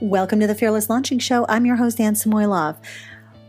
Welcome 0.00 0.40
to 0.40 0.46
the 0.46 0.54
Fearless 0.54 0.90
Launching 0.90 1.18
Show. 1.18 1.46
I'm 1.48 1.66
your 1.66 1.76
host, 1.76 2.00
Anne 2.00 2.14
Samoilov. 2.14 2.76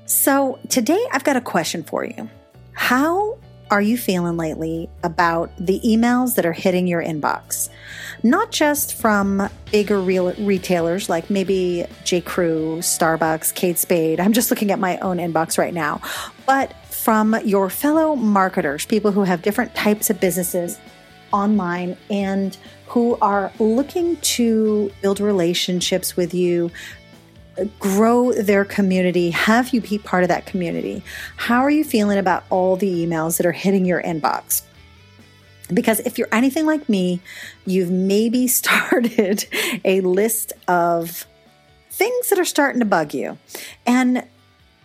So, 0.05 0.59
today 0.69 1.03
I've 1.11 1.23
got 1.23 1.35
a 1.35 1.41
question 1.41 1.83
for 1.83 2.05
you. 2.05 2.29
How 2.73 3.37
are 3.71 3.81
you 3.81 3.97
feeling 3.97 4.37
lately 4.37 4.89
about 5.03 5.51
the 5.57 5.79
emails 5.83 6.35
that 6.35 6.45
are 6.45 6.53
hitting 6.53 6.85
your 6.85 7.01
inbox? 7.01 7.69
Not 8.21 8.51
just 8.51 8.93
from 8.93 9.49
bigger 9.71 9.99
real 9.99 10.33
retailers 10.33 11.09
like 11.09 11.29
maybe 11.29 11.85
J. 12.03 12.21
Crew, 12.21 12.77
Starbucks, 12.79 13.55
Kate 13.55 13.79
Spade. 13.79 14.19
I'm 14.19 14.33
just 14.33 14.49
looking 14.49 14.71
at 14.71 14.79
my 14.79 14.97
own 14.99 15.17
inbox 15.17 15.57
right 15.57 15.73
now, 15.73 16.01
but 16.45 16.73
from 16.85 17.35
your 17.45 17.69
fellow 17.69 18.15
marketers, 18.15 18.85
people 18.85 19.11
who 19.11 19.23
have 19.23 19.41
different 19.41 19.73
types 19.75 20.09
of 20.09 20.19
businesses 20.19 20.79
online 21.31 21.97
and 22.09 22.57
who 22.93 23.17
are 23.23 23.51
looking 23.57 24.17
to 24.17 24.91
build 25.01 25.19
relationships 25.19 26.15
with 26.15 26.31
you, 26.31 26.69
grow 27.79 28.31
their 28.31 28.63
community, 28.63 29.31
have 29.31 29.73
you 29.73 29.81
be 29.81 29.97
part 29.97 30.23
of 30.23 30.29
that 30.29 30.45
community. 30.45 31.03
How 31.35 31.61
are 31.61 31.71
you 31.71 31.83
feeling 31.83 32.19
about 32.19 32.43
all 32.51 32.75
the 32.75 33.05
emails 33.05 33.37
that 33.37 33.47
are 33.47 33.51
hitting 33.51 33.83
your 33.83 34.01
inbox? 34.03 34.61
Because 35.73 36.01
if 36.01 36.19
you're 36.19 36.27
anything 36.31 36.67
like 36.67 36.87
me, 36.87 37.19
you've 37.65 37.89
maybe 37.89 38.47
started 38.59 39.47
a 39.83 40.01
list 40.01 40.53
of 40.67 41.25
things 41.89 42.29
that 42.29 42.37
are 42.37 42.45
starting 42.45 42.79
to 42.79 42.85
bug 42.85 43.15
you. 43.15 43.39
And 43.87 44.23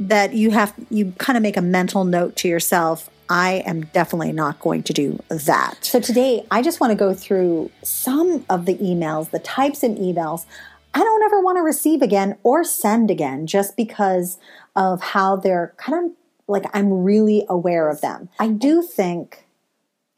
that 0.00 0.32
you 0.32 0.50
have 0.52 0.72
you 0.90 1.12
kind 1.18 1.36
of 1.36 1.42
make 1.42 1.56
a 1.56 1.62
mental 1.62 2.04
note 2.04 2.36
to 2.36 2.48
yourself 2.48 3.10
I 3.30 3.62
am 3.66 3.82
definitely 3.86 4.32
not 4.32 4.60
going 4.60 4.82
to 4.84 4.92
do 4.92 5.22
that. 5.28 5.84
So 5.84 6.00
today, 6.00 6.46
I 6.50 6.62
just 6.62 6.80
want 6.80 6.92
to 6.92 6.96
go 6.96 7.14
through 7.14 7.70
some 7.82 8.44
of 8.48 8.66
the 8.66 8.74
emails, 8.76 9.30
the 9.30 9.38
types 9.38 9.82
of 9.82 9.92
emails 9.92 10.46
I 10.94 11.00
don't 11.00 11.22
ever 11.22 11.40
want 11.40 11.58
to 11.58 11.62
receive 11.62 12.02
again 12.02 12.36
or 12.42 12.64
send 12.64 13.10
again 13.10 13.46
just 13.46 13.76
because 13.76 14.38
of 14.74 15.00
how 15.00 15.36
they're 15.36 15.74
kind 15.76 16.06
of 16.06 16.12
like 16.46 16.64
I'm 16.72 17.04
really 17.04 17.44
aware 17.48 17.90
of 17.90 18.00
them. 18.00 18.30
I 18.38 18.48
do 18.48 18.82
think 18.82 19.44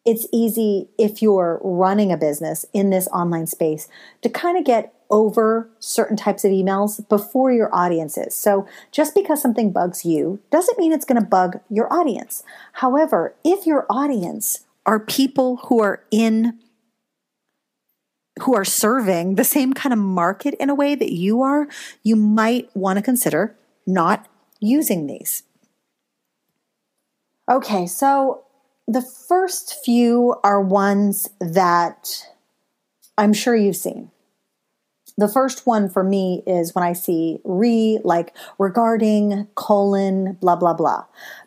it's 0.06 0.26
easy 0.32 0.88
if 0.96 1.20
you're 1.20 1.60
running 1.62 2.12
a 2.12 2.16
business 2.16 2.64
in 2.72 2.90
this 2.90 3.08
online 3.08 3.46
space 3.46 3.88
to 4.22 4.28
kind 4.28 4.56
of 4.56 4.64
get 4.64 4.94
over 5.10 5.68
certain 5.78 6.16
types 6.16 6.44
of 6.44 6.50
emails 6.50 7.06
before 7.08 7.52
your 7.52 7.74
audience 7.74 8.16
is. 8.16 8.34
So 8.34 8.66
just 8.92 9.14
because 9.14 9.42
something 9.42 9.72
bugs 9.72 10.04
you 10.04 10.40
doesn't 10.50 10.78
mean 10.78 10.92
it's 10.92 11.04
going 11.04 11.20
to 11.20 11.26
bug 11.26 11.60
your 11.68 11.92
audience. 11.92 12.42
However, 12.74 13.34
if 13.44 13.66
your 13.66 13.86
audience 13.90 14.64
are 14.86 15.00
people 15.00 15.56
who 15.64 15.80
are 15.80 16.02
in 16.10 16.58
who 18.42 18.54
are 18.54 18.64
serving 18.64 19.34
the 19.34 19.44
same 19.44 19.74
kind 19.74 19.92
of 19.92 19.98
market 19.98 20.54
in 20.54 20.70
a 20.70 20.74
way 20.74 20.94
that 20.94 21.12
you 21.12 21.42
are, 21.42 21.68
you 22.02 22.16
might 22.16 22.74
want 22.74 22.96
to 22.96 23.02
consider 23.02 23.54
not 23.86 24.26
using 24.60 25.06
these. 25.06 25.42
Okay, 27.50 27.86
so 27.86 28.44
the 28.86 29.02
first 29.02 29.84
few 29.84 30.36
are 30.42 30.60
ones 30.60 31.28
that 31.40 32.26
I'm 33.18 33.32
sure 33.32 33.54
you've 33.54 33.76
seen. 33.76 34.10
The 35.20 35.28
first 35.28 35.66
one 35.66 35.90
for 35.90 36.02
me 36.02 36.42
is 36.46 36.74
when 36.74 36.82
I 36.82 36.94
see 36.94 37.40
re, 37.44 38.00
like 38.04 38.34
regarding 38.58 39.48
colon, 39.54 40.38
blah, 40.40 40.56
blah, 40.56 40.72
blah, 40.72 41.04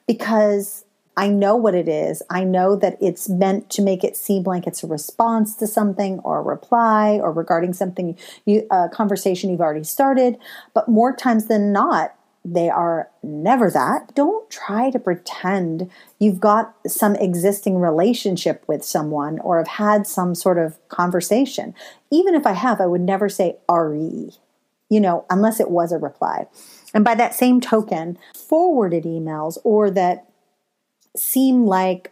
because 0.07 0.85
I 1.17 1.29
know 1.29 1.55
what 1.55 1.73
it 1.73 1.87
is. 1.87 2.21
I 2.29 2.43
know 2.43 2.75
that 2.75 2.97
it's 3.01 3.29
meant 3.29 3.71
to 3.71 3.81
make 3.81 4.03
it 4.03 4.15
seem 4.15 4.43
like 4.43 4.67
it's 4.67 4.83
a 4.83 4.87
response 4.87 5.55
to 5.55 5.65
something 5.65 6.19
or 6.19 6.37
a 6.37 6.43
reply 6.43 7.19
or 7.19 7.31
regarding 7.31 7.73
something, 7.73 8.15
you, 8.45 8.67
a 8.69 8.89
conversation 8.89 9.49
you've 9.49 9.61
already 9.61 9.83
started. 9.83 10.37
But 10.75 10.87
more 10.87 11.15
times 11.15 11.47
than 11.47 11.71
not, 11.71 12.13
they 12.45 12.69
are 12.69 13.09
never 13.21 13.71
that. 13.71 14.13
Don't 14.15 14.49
try 14.49 14.89
to 14.89 14.99
pretend 14.99 15.89
you've 16.19 16.41
got 16.41 16.75
some 16.85 17.15
existing 17.15 17.77
relationship 17.77 18.63
with 18.67 18.83
someone 18.83 19.39
or 19.39 19.57
have 19.57 19.67
had 19.67 20.05
some 20.05 20.35
sort 20.35 20.57
of 20.57 20.77
conversation. 20.89 21.73
Even 22.11 22.35
if 22.35 22.45
I 22.45 22.51
have, 22.51 22.81
I 22.81 22.85
would 22.85 23.01
never 23.01 23.29
say 23.29 23.57
RE, 23.71 24.31
you 24.89 24.99
know, 24.99 25.25
unless 25.29 25.59
it 25.61 25.71
was 25.71 25.91
a 25.91 25.97
reply. 25.97 26.47
And 26.93 27.05
by 27.05 27.15
that 27.15 27.33
same 27.33 27.61
token, 27.61 28.17
forwarded 28.35 29.05
emails 29.05 29.57
or 29.63 29.89
that 29.91 30.29
seem 31.15 31.65
like 31.65 32.11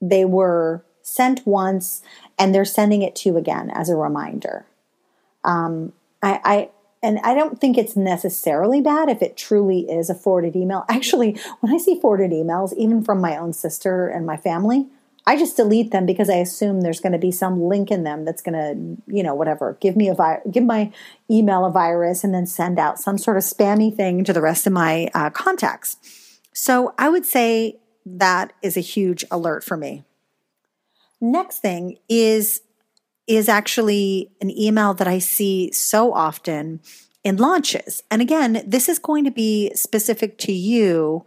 they 0.00 0.24
were 0.24 0.84
sent 1.02 1.44
once 1.46 2.02
and 2.38 2.54
they're 2.54 2.64
sending 2.64 3.02
it 3.02 3.16
to 3.16 3.30
you 3.30 3.36
again 3.36 3.70
as 3.70 3.88
a 3.88 3.96
reminder. 3.96 4.66
Um, 5.42 5.92
I, 6.22 6.40
I 6.44 6.68
and 7.02 7.18
I 7.20 7.34
don't 7.34 7.60
think 7.60 7.78
it's 7.78 7.96
necessarily 7.96 8.80
bad 8.80 9.08
if 9.08 9.22
it 9.22 9.36
truly 9.36 9.80
is 9.90 10.10
a 10.10 10.14
forwarded 10.14 10.56
email. 10.56 10.84
Actually, 10.88 11.38
when 11.60 11.72
I 11.72 11.78
see 11.78 12.00
forwarded 12.00 12.32
emails, 12.32 12.74
even 12.76 13.02
from 13.02 13.20
my 13.20 13.36
own 13.36 13.52
sister 13.52 14.08
and 14.08 14.26
my 14.26 14.36
family, 14.36 14.88
I 15.26 15.36
just 15.36 15.56
delete 15.56 15.90
them 15.90 16.06
because 16.06 16.30
I 16.30 16.36
assume 16.36 16.80
there's 16.80 17.00
going 17.00 17.12
to 17.12 17.18
be 17.18 17.30
some 17.30 17.62
link 17.62 17.90
in 17.90 18.02
them 18.02 18.24
that's 18.24 18.40
going 18.40 18.54
to, 18.54 19.14
you 19.14 19.22
know, 19.22 19.34
whatever, 19.34 19.76
give 19.78 19.94
me 19.94 20.08
a 20.08 20.14
vi- 20.14 20.40
give 20.50 20.64
my 20.64 20.90
email 21.30 21.66
a 21.66 21.70
virus 21.70 22.24
and 22.24 22.32
then 22.34 22.46
send 22.46 22.78
out 22.78 22.98
some 22.98 23.18
sort 23.18 23.36
of 23.36 23.42
spammy 23.42 23.94
thing 23.94 24.24
to 24.24 24.32
the 24.32 24.40
rest 24.40 24.66
of 24.66 24.72
my 24.72 25.10
uh, 25.14 25.28
contacts. 25.28 25.98
So 26.54 26.94
I 26.98 27.10
would 27.10 27.26
say 27.26 27.78
that 28.06 28.54
is 28.62 28.78
a 28.78 28.80
huge 28.80 29.24
alert 29.30 29.62
for 29.62 29.76
me. 29.76 30.04
Next 31.20 31.58
thing 31.58 31.98
is 32.08 32.62
is 33.28 33.48
actually 33.48 34.30
an 34.40 34.50
email 34.50 34.94
that 34.94 35.06
I 35.06 35.18
see 35.18 35.70
so 35.72 36.12
often 36.12 36.80
in 37.22 37.36
launches. 37.36 38.02
And 38.10 38.22
again, 38.22 38.64
this 38.66 38.88
is 38.88 38.98
going 38.98 39.24
to 39.24 39.30
be 39.30 39.70
specific 39.74 40.38
to 40.38 40.52
you 40.52 41.26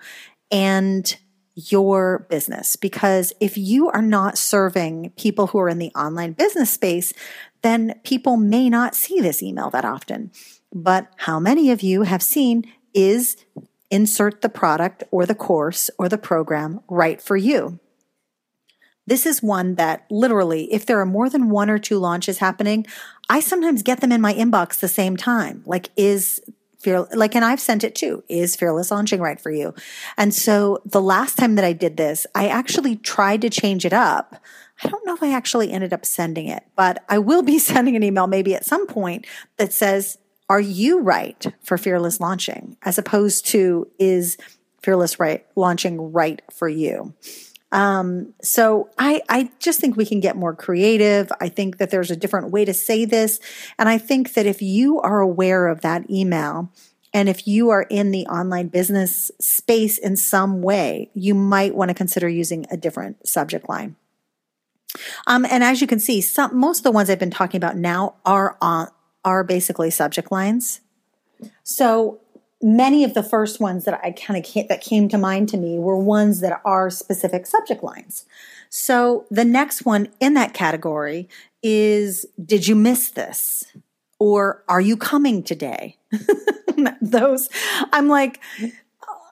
and 0.52 1.16
your 1.56 2.26
business 2.30 2.76
because 2.76 3.34
if 3.40 3.58
you 3.58 3.90
are 3.90 4.02
not 4.02 4.38
serving 4.38 5.12
people 5.12 5.48
who 5.48 5.60
are 5.60 5.70
in 5.70 5.78
the 5.78 5.92
online 5.94 6.32
business 6.32 6.72
space, 6.72 7.14
then 7.62 8.00
people 8.04 8.38
may 8.38 8.70
not 8.70 8.96
see 8.96 9.20
this 9.20 9.44
email 9.44 9.70
that 9.70 9.86
often. 9.86 10.32
But 10.74 11.12
how 11.18 11.40
many 11.40 11.70
of 11.70 11.84
you 11.84 12.04
have 12.04 12.24
seen 12.24 12.64
is 12.94 13.38
insert 13.92 14.42
the 14.42 14.50
product 14.50 15.04
or 15.12 15.26
the 15.26 15.36
course 15.36 15.90
or 16.00 16.10
the 16.10 16.18
program 16.18 16.80
right 16.90 17.22
for 17.22 17.38
you? 17.38 17.80
This 19.12 19.26
is 19.26 19.44
one 19.44 19.76
that 19.76 20.06
literally, 20.10 20.72
if 20.74 20.86
there 20.86 20.98
are 21.02 21.06
more 21.06 21.30
than 21.30 21.50
one 21.50 21.70
or 21.70 21.78
two 21.78 22.00
launches 22.00 22.38
happening, 22.38 22.88
I 23.28 23.42
sometimes 23.42 23.84
get 23.84 24.00
them 24.00 24.14
in 24.14 24.22
my 24.22 24.34
inbox 24.34 24.80
the 24.80 24.88
same 24.88 25.18
time. 25.18 25.64
Like, 25.66 25.90
is 25.98 26.42
fear 26.80 27.06
like 27.14 27.36
and 27.36 27.44
I've 27.44 27.60
sent 27.60 27.84
it 27.84 27.94
too. 27.94 28.24
Is 28.30 28.56
fearless 28.56 28.90
launching 28.90 29.20
right 29.20 29.38
for 29.38 29.52
you? 29.52 29.74
And 30.16 30.34
so 30.34 30.82
the 30.86 31.02
last 31.02 31.38
time 31.38 31.56
that 31.56 31.66
I 31.66 31.74
did 31.74 31.98
this, 31.98 32.26
I 32.36 32.48
actually 32.48 32.96
tried 32.96 33.42
to 33.42 33.50
change 33.50 33.84
it 33.84 33.92
up. 33.92 34.42
I 34.82 34.88
don't 34.88 35.06
know 35.06 35.14
if 35.14 35.22
I 35.22 35.34
actually 35.34 35.74
ended 35.74 35.92
up 35.92 36.06
sending 36.06 36.48
it, 36.48 36.64
but 36.78 37.04
I 37.10 37.20
will 37.20 37.42
be 37.42 37.60
sending 37.72 37.98
an 37.98 38.04
email 38.04 38.28
maybe 38.28 38.56
at 38.56 38.64
some 38.64 38.88
point 38.88 39.28
that 39.58 39.74
says, 39.74 40.20
Are 40.48 40.62
you 40.62 41.02
right 41.02 41.48
for 41.62 41.78
fearless 41.78 42.22
launching? 42.22 42.78
As 42.84 42.98
opposed 42.98 43.46
to 43.48 43.90
is 44.00 44.38
fearless 44.82 45.20
right 45.20 45.46
launching 45.58 46.14
right 46.14 46.42
for 46.50 46.70
you? 46.70 47.14
Um, 47.72 48.34
so 48.42 48.90
I, 48.98 49.22
I 49.30 49.50
just 49.60 49.80
think 49.80 49.96
we 49.96 50.06
can 50.06 50.20
get 50.20 50.36
more 50.36 50.54
creative. 50.54 51.32
I 51.40 51.48
think 51.50 51.78
that 51.78 51.90
there's 51.90 52.12
a 52.12 52.16
different 52.16 52.52
way 52.52 52.66
to 52.66 52.74
say 52.74 53.06
this. 53.06 53.40
And 53.80 53.88
I 53.88 53.98
think 53.98 54.34
that 54.34 54.46
if 54.46 54.62
you 54.62 55.00
are 55.00 55.20
aware 55.20 55.68
of 55.68 55.82
that 55.82 56.10
email, 56.10 56.70
and 57.14 57.28
if 57.28 57.48
you 57.48 57.70
are 57.70 57.84
in 57.84 58.12
the 58.12 58.26
online 58.28 58.70
business 58.70 59.32
space 59.40 59.98
in 59.98 60.16
some 60.16 60.62
way, 60.62 61.10
you 61.14 61.34
might 61.34 61.76
want 61.76 61.90
to 61.90 61.96
consider 61.96 62.30
using 62.30 62.66
a 62.72 62.78
different 62.78 63.28
subject 63.28 63.68
line. 63.68 63.96
Um, 65.28 65.46
and 65.46 65.64
as 65.64 65.82
you 65.82 65.88
can 65.88 66.00
see, 66.00 66.22
some, 66.22 66.56
most 66.58 66.80
of 66.80 66.84
the 66.84 66.92
ones 66.92 67.10
I've 67.10 67.20
been 67.20 67.32
talking 67.32 67.58
about 67.58 67.78
now 67.78 68.16
are 68.26 68.58
on, 68.62 68.88
are 69.24 69.44
basically 69.44 69.90
subject 69.90 70.32
lines. 70.32 70.82
So 71.64 72.22
many 72.62 73.04
of 73.04 73.14
the 73.14 73.24
first 73.24 73.60
ones 73.60 73.86
that 73.86 74.00
I 74.04 74.12
kind 74.12 74.44
of 74.44 74.68
that 74.68 74.82
came 74.82 75.10
to 75.10 75.18
mind 75.18 75.50
to 75.50 75.58
me 75.58 75.80
were 75.80 75.98
ones 75.98 76.42
that 76.42 76.62
are 76.66 76.90
specific 76.90 77.46
subject 77.46 77.84
lines. 77.84 78.26
So 78.70 79.26
the 79.30 79.46
next 79.46 79.86
one 79.86 80.10
in 80.20 80.34
that 80.36 80.54
category 80.54 81.28
is 81.62 82.26
did 82.44 82.68
you 82.68 82.76
miss 82.76 83.10
this? 83.10 83.66
Or 84.20 84.64
are 84.68 84.82
you 84.82 84.98
coming 84.98 85.44
today? 85.44 85.98
Those 87.02 87.50
I'm 87.92 88.08
like 88.08 88.40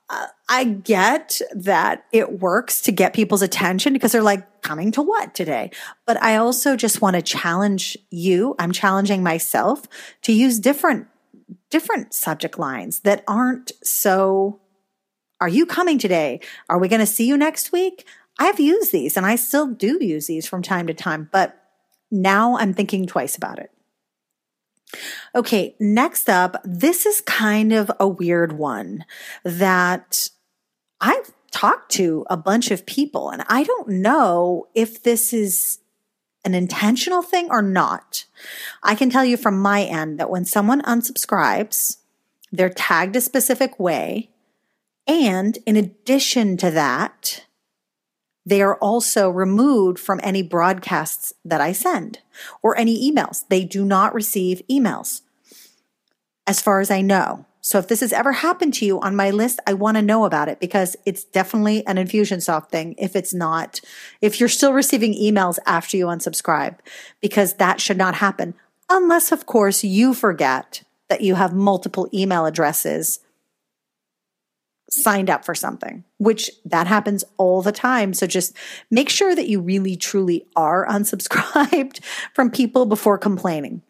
uh, 0.10 0.28
I 0.50 0.64
get 0.64 1.40
that 1.54 2.06
it 2.12 2.40
works 2.40 2.82
to 2.82 2.92
get 2.92 3.14
people's 3.14 3.44
attention 3.44 3.94
because 3.94 4.12
they're 4.12 4.24
like, 4.24 4.50
coming 4.62 4.92
to 4.92 5.02
what 5.02 5.34
today? 5.34 5.72
But 6.06 6.22
I 6.22 6.36
also 6.36 6.76
just 6.76 7.02
want 7.02 7.16
to 7.16 7.22
challenge 7.22 7.98
you. 8.10 8.56
I'm 8.60 8.72
challenging 8.72 9.24
myself 9.24 9.84
to 10.24 10.34
use 10.34 10.60
different 10.60 11.08
different 11.70 12.14
subject 12.14 12.58
lines 12.60 13.02
that 13.02 13.24
aren't 13.28 13.72
so, 13.84 14.60
are 15.42 15.50
you 15.50 15.66
coming 15.66 15.98
today? 15.98 16.42
Are 16.70 16.80
we 16.80 16.88
going 16.88 17.00
to 17.00 17.06
see 17.06 17.28
you 17.28 17.38
next 17.38 17.72
week? 17.72 18.06
I've 18.38 18.60
used 18.60 18.92
these 18.92 19.18
and 19.18 19.26
I 19.26 19.36
still 19.36 19.68
do 19.68 19.98
use 20.04 20.28
these 20.28 20.48
from 20.48 20.62
time 20.62 20.88
to 20.88 20.94
time, 20.94 21.30
but 21.32 21.56
now 22.12 22.58
I'm 22.58 22.74
thinking 22.74 23.06
twice 23.06 23.36
about 23.36 23.60
it. 23.60 23.72
Okay, 25.36 25.76
next 25.80 26.30
up, 26.30 26.56
this 26.64 27.06
is 27.06 27.22
kind 27.22 27.74
of 27.74 27.92
a 28.00 28.08
weird 28.08 28.54
one 28.54 29.06
that 29.44 30.30
I've 31.00 31.32
talked 31.52 31.92
to 31.94 32.26
a 32.30 32.38
bunch 32.38 32.72
of 32.72 32.86
people, 32.86 33.30
and 33.30 33.44
I 33.48 33.64
don't 33.64 33.90
know 33.90 34.68
if 34.74 35.04
this 35.04 35.32
is 35.32 35.80
an 36.46 36.54
intentional 36.54 37.22
thing 37.22 37.48
or 37.50 37.62
not. 37.62 38.26
I 38.82 38.96
can 38.96 39.10
tell 39.10 39.26
you 39.26 39.38
from 39.38 39.60
my 39.60 39.84
end 39.84 40.20
that 40.20 40.30
when 40.30 40.46
someone 40.46 40.82
unsubscribes, 40.84 41.98
they're 42.52 42.70
tagged 42.70 43.16
a 43.16 43.22
specific 43.22 43.80
way. 43.80 44.30
And 45.08 45.58
in 45.66 45.76
addition 45.76 46.58
to 46.58 46.72
that, 46.72 47.46
they 48.46 48.62
are 48.62 48.78
also 48.78 49.30
removed 49.30 50.00
from 50.00 50.20
any 50.24 50.42
broadcasts 50.42 51.34
that 51.46 51.62
I 51.62 51.72
send 51.72 52.20
or 52.64 52.78
any 52.78 53.12
emails. 53.12 53.44
They 53.50 53.64
do 53.64 53.86
not 53.86 54.14
receive 54.14 54.62
emails, 54.70 55.22
as 56.48 56.62
far 56.62 56.80
as 56.80 56.90
I 56.90 57.02
know. 57.02 57.46
So 57.70 57.78
if 57.78 57.88
this 57.88 58.00
has 58.00 58.12
ever 58.12 58.32
happened 58.32 58.74
to 58.76 58.86
you 58.88 59.00
on 59.00 59.16
my 59.16 59.30
list, 59.30 59.60
I 59.68 59.74
want 59.74 59.98
to 59.98 60.02
know 60.02 60.26
about 60.26 60.50
it 60.50 60.60
because 60.60 60.96
it's 61.06 61.24
definitely 61.24 61.86
an 61.86 61.98
Infusionsoft 61.98 62.70
thing. 62.70 62.96
If 62.98 63.16
it's 63.16 63.32
not, 63.32 63.80
if 64.22 64.40
you're 64.40 64.50
still 64.50 64.74
receiving 64.74 65.14
emails 65.14 65.60
after 65.68 65.96
you 65.96 66.08
unsubscribe, 66.08 66.80
because 67.22 67.54
that 67.58 67.80
should 67.80 67.96
not 67.96 68.16
happen. 68.16 68.56
Unless, 68.90 69.32
of 69.32 69.46
course, 69.46 69.84
you 69.84 70.16
forget 70.16 70.82
that 71.10 71.22
you 71.22 71.36
have 71.36 71.54
multiple 71.54 72.10
email 72.12 72.48
addresses 72.48 73.20
signed 74.90 75.30
up 75.30 75.46
for 75.46 75.54
something, 75.54 76.04
which 76.18 76.50
that 76.66 76.88
happens 76.88 77.24
all 77.38 77.62
the 77.62 77.72
time. 77.72 78.16
So 78.16 78.26
just 78.26 78.58
make 78.90 79.12
sure 79.12 79.36
that 79.36 79.48
you 79.48 79.62
really 79.62 79.96
truly 79.96 80.48
are 80.56 80.88
unsubscribed 80.90 82.04
from 82.34 82.50
people 82.50 82.88
before 82.88 83.20
complaining. 83.20 83.84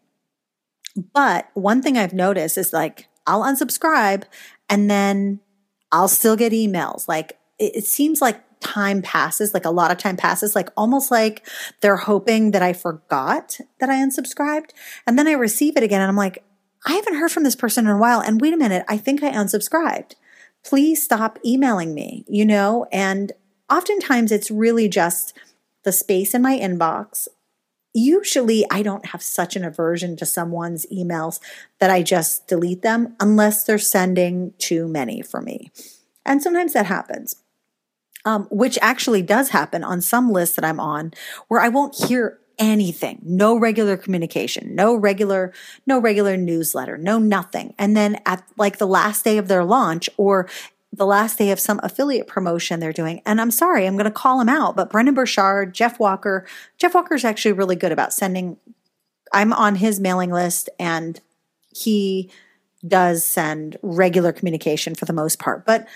But 1.14 1.50
one 1.54 1.82
thing 1.82 1.98
I've 1.98 2.12
noticed 2.12 2.58
is 2.58 2.74
like 2.74 3.09
I'll 3.30 3.44
unsubscribe 3.44 4.24
and 4.70 4.90
then 4.90 5.40
I'll 5.92 6.08
still 6.08 6.36
get 6.36 6.52
emails. 6.52 7.08
Like 7.08 7.38
it, 7.58 7.78
it 7.78 7.86
seems 7.86 8.22
like 8.22 8.44
time 8.60 9.02
passes, 9.02 9.54
like 9.54 9.66
a 9.66 9.72
lot 9.72 9.92
of 9.92 9.98
time 9.98 10.18
passes, 10.18 10.56
like 10.56 10.70
almost 10.76 11.12
like 11.12 11.48
they're 11.81 11.96
hoping 11.96 12.52
that 12.52 12.62
I 12.62 12.74
forgot 12.74 13.60
that 13.80 13.90
I 13.90 13.96
unsubscribed. 13.96 14.72
And 15.08 15.18
then 15.18 15.28
I 15.28 15.34
receive 15.34 15.78
it 15.78 15.84
again 15.84 16.02
and 16.02 16.10
I'm 16.10 16.18
like, 16.18 16.44
I 16.86 16.94
haven't 16.94 17.16
heard 17.16 17.31
from 17.31 17.44
this 17.44 17.56
person 17.56 17.86
in 17.86 17.92
a 17.92 17.98
while. 17.98 18.20
And 18.20 18.42
wait 18.42 18.54
a 18.54 18.58
minute, 18.58 18.84
I 18.90 18.98
think 18.98 19.24
I 19.24 19.32
unsubscribed 19.32 20.16
please 20.64 21.04
stop 21.04 21.40
emailing 21.46 21.94
me, 21.94 22.25
you 22.28 22.46
know? 22.46 22.86
And 22.92 23.32
oftentimes 23.70 24.32
it's 24.32 24.52
really 24.52 24.88
just 24.88 25.38
the 25.84 25.92
space 25.92 26.34
in 26.34 26.42
my 26.42 26.58
inbox. 26.58 27.28
Usually 27.94 28.65
I 28.69 28.83
don't 28.83 29.07
have 29.07 29.21
such 29.21 29.56
an 29.56 29.65
aversion 29.65 30.15
to 30.18 30.25
someone's 30.25 30.86
emails 30.94 31.39
that 31.80 31.89
I 31.89 32.03
just 32.03 32.47
delete 32.47 32.81
them 32.81 33.15
unless 33.19 33.63
they're 33.63 33.77
sending 33.77 34.53
too 34.57 34.88
many 34.88 35.21
for 35.21 35.41
me. 35.41 35.71
And 36.25 36.41
sometimes 36.41 36.74
that 36.74 36.86
happens. 36.86 37.36
Um, 38.25 38.47
which 38.51 38.77
actually 38.81 39.21
does 39.21 39.50
happen 39.50 39.81
on 39.81 40.01
some 40.01 40.30
lists 40.30 40.57
that 40.57 40.65
I'm 40.65 40.80
on 40.80 41.13
where 41.47 41.62
I 41.62 41.69
won't 41.69 41.95
hear 41.95 42.38
anything, 42.59 43.21
no 43.24 43.57
regular 43.57 43.95
communication, 43.95 44.75
no 44.75 44.94
regular, 44.94 45.53
no 45.88 46.00
regular 46.00 46.36
newsletter, 46.36 46.97
no 46.97 47.18
nothing. 47.18 47.74
And 47.80 47.95
then 47.95 48.19
at 48.25 48.44
like 48.57 48.77
the 48.77 48.86
last 48.86 49.24
day 49.24 49.38
of 49.38 49.47
their 49.47 49.63
launch 49.63 50.09
or 50.18 50.50
the 50.91 51.06
last 51.06 51.38
day 51.38 51.51
of 51.51 51.59
some 51.59 51.80
affiliate 51.83 52.27
promotion 52.27 52.80
they're 52.80 52.91
doing. 52.91 53.21
And 53.25 53.39
I'm 53.39 53.51
sorry, 53.51 53.86
I'm 53.86 53.95
going 53.95 54.06
to 54.06 54.12
call 54.12 54.41
him 54.41 54.50
out, 54.50 54.75
but 54.75 54.89
Brendon 54.89 55.13
Burchard, 55.13 55.74
Jeff 55.74 56.00
Walker, 56.00 56.47
Jeff 56.77 56.95
Walker 56.95 57.15
is 57.15 57.24
actually 57.24 57.53
really 57.53 57.75
good 57.75 57.91
about 57.91 58.13
sending. 58.13 58.57
I'm 59.31 59.53
on 59.53 59.75
his 59.75 60.00
mailing 60.00 60.31
list 60.31 60.69
and 60.80 61.19
he 61.75 62.31
does 62.88 63.24
send 63.24 63.77
regular 63.83 64.31
communication 64.31 64.95
for 64.95 65.06
the 65.06 65.13
most 65.13 65.38
part. 65.38 65.65
But 65.65 65.88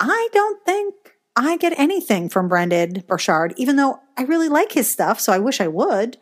I 0.00 0.28
don't 0.32 0.64
think 0.64 0.94
I 1.36 1.56
get 1.56 1.78
anything 1.78 2.28
from 2.28 2.48
Brendon 2.48 3.04
Burchard, 3.06 3.54
even 3.56 3.76
though 3.76 4.00
I 4.16 4.22
really 4.22 4.48
like 4.48 4.72
his 4.72 4.90
stuff. 4.90 5.20
So 5.20 5.32
I 5.32 5.38
wish 5.38 5.60
I 5.60 5.68
would 5.68 6.16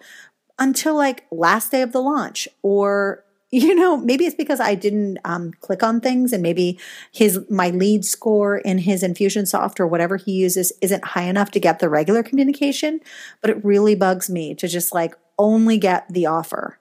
until 0.58 0.94
like 0.96 1.26
last 1.30 1.70
day 1.70 1.82
of 1.82 1.92
the 1.92 2.02
launch 2.02 2.48
or 2.62 3.24
you 3.56 3.74
know 3.74 3.96
maybe 3.96 4.26
it's 4.26 4.36
because 4.36 4.60
i 4.60 4.74
didn't 4.74 5.18
um, 5.24 5.52
click 5.60 5.82
on 5.82 6.00
things 6.00 6.32
and 6.32 6.42
maybe 6.42 6.78
his 7.12 7.40
my 7.48 7.70
lead 7.70 8.04
score 8.04 8.58
in 8.58 8.78
his 8.78 9.02
infusionsoft 9.02 9.80
or 9.80 9.86
whatever 9.86 10.16
he 10.16 10.32
uses 10.32 10.72
isn't 10.82 11.04
high 11.04 11.24
enough 11.24 11.50
to 11.50 11.60
get 11.60 11.78
the 11.78 11.88
regular 11.88 12.22
communication 12.22 13.00
but 13.40 13.50
it 13.50 13.64
really 13.64 13.94
bugs 13.94 14.28
me 14.28 14.54
to 14.54 14.68
just 14.68 14.92
like 14.92 15.14
only 15.38 15.78
get 15.78 16.06
the 16.10 16.26
offer 16.26 16.78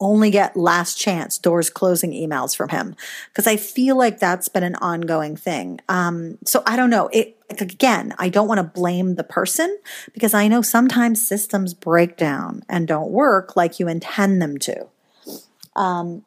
only 0.00 0.30
get 0.30 0.56
last 0.56 0.96
chance 0.96 1.38
doors 1.38 1.70
closing 1.70 2.12
emails 2.12 2.56
from 2.56 2.68
him 2.68 2.94
because 3.30 3.46
I 3.46 3.56
feel 3.56 3.96
like 3.96 4.20
that's 4.20 4.48
been 4.48 4.62
an 4.62 4.76
ongoing 4.76 5.36
thing. 5.36 5.80
Um, 5.88 6.38
so 6.44 6.62
I 6.66 6.76
don't 6.76 6.90
know. 6.90 7.08
It 7.12 7.36
again, 7.60 8.14
I 8.18 8.28
don't 8.28 8.46
want 8.46 8.58
to 8.58 8.80
blame 8.80 9.16
the 9.16 9.24
person 9.24 9.76
because 10.12 10.34
I 10.34 10.46
know 10.46 10.62
sometimes 10.62 11.26
systems 11.26 11.74
break 11.74 12.16
down 12.16 12.62
and 12.68 12.86
don't 12.86 13.10
work 13.10 13.56
like 13.56 13.80
you 13.80 13.88
intend 13.88 14.40
them 14.40 14.58
to. 14.58 14.88
Um, 15.78 16.24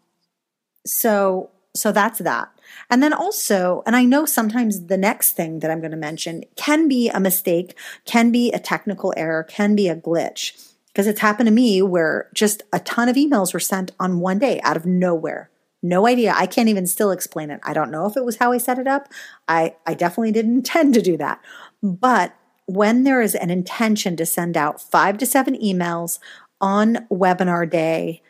so 0.86 1.51
so 1.74 1.92
that's 1.92 2.19
that. 2.19 2.50
And 2.89 3.01
then 3.01 3.13
also, 3.13 3.81
and 3.86 3.95
I 3.95 4.03
know 4.03 4.25
sometimes 4.25 4.88
the 4.88 4.98
next 4.98 5.33
thing 5.33 5.59
that 5.59 5.71
I'm 5.71 5.80
going 5.80 5.92
to 5.92 5.98
mention 5.98 6.44
can 6.56 6.88
be 6.88 7.09
a 7.09 7.19
mistake, 7.19 7.77
can 8.06 8.31
be 8.31 8.51
a 8.51 8.59
technical 8.59 9.13
error, 9.15 9.44
can 9.44 9.75
be 9.75 9.88
a 9.88 9.95
glitch 9.95 10.74
because 10.88 11.07
it's 11.07 11.21
happened 11.21 11.48
to 11.48 11.53
me 11.53 11.81
where 11.81 12.30
just 12.33 12.63
a 12.74 12.80
ton 12.80 13.07
of 13.07 13.15
emails 13.15 13.53
were 13.53 13.59
sent 13.59 13.92
on 14.00 14.19
one 14.19 14.39
day 14.39 14.59
out 14.62 14.75
of 14.75 14.86
nowhere. 14.86 15.50
No 15.81 16.06
idea. 16.06 16.33
I 16.36 16.45
can't 16.45 16.69
even 16.69 16.86
still 16.86 17.12
explain 17.12 17.50
it. 17.50 17.59
I 17.63 17.74
don't 17.74 17.92
know 17.92 18.06
if 18.06 18.18
it 18.18 18.25
was 18.25 18.38
how 18.38 18.51
I 18.51 18.57
set 18.57 18.77
it 18.77 18.88
up. 18.88 19.07
I, 19.47 19.75
I 19.86 19.94
definitely 19.94 20.31
didn't 20.33 20.56
intend 20.57 20.94
to 20.95 21.01
do 21.01 21.18
that. 21.18 21.39
But 21.81 22.36
when 22.65 23.04
there 23.04 23.21
is 23.21 23.36
an 23.36 23.50
intention 23.50 24.15
to 24.18 24.25
send 24.25 24.57
out 24.57 24.81
five 24.81 25.18
to 25.19 25.25
seven 25.25 25.56
emails 25.56 26.19
on 26.59 27.07
webinar 27.09 27.69
day, 27.69 28.21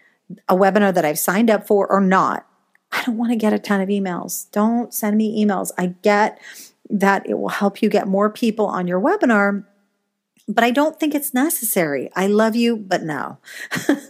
a 0.47 0.55
webinar 0.55 0.93
that 0.93 1.05
I've 1.05 1.19
signed 1.19 1.49
up 1.49 1.67
for 1.67 1.87
or 1.87 2.01
not, 2.01 2.45
I 2.91 3.03
don't 3.03 3.17
want 3.17 3.31
to 3.31 3.37
get 3.37 3.53
a 3.53 3.59
ton 3.59 3.81
of 3.81 3.89
emails. 3.89 4.51
Don't 4.51 4.93
send 4.93 5.17
me 5.17 5.43
emails. 5.43 5.71
I 5.77 5.95
get 6.01 6.39
that 6.89 7.27
it 7.29 7.35
will 7.35 7.49
help 7.49 7.81
you 7.81 7.89
get 7.89 8.07
more 8.07 8.29
people 8.29 8.65
on 8.65 8.87
your 8.87 8.99
webinar 8.99 9.63
but 10.47 10.63
I 10.63 10.71
don't 10.71 10.99
think 10.99 11.15
it's 11.15 11.33
necessary. 11.33 12.09
I 12.15 12.27
love 12.27 12.55
you, 12.55 12.75
but 12.75 13.03
no. 13.03 13.37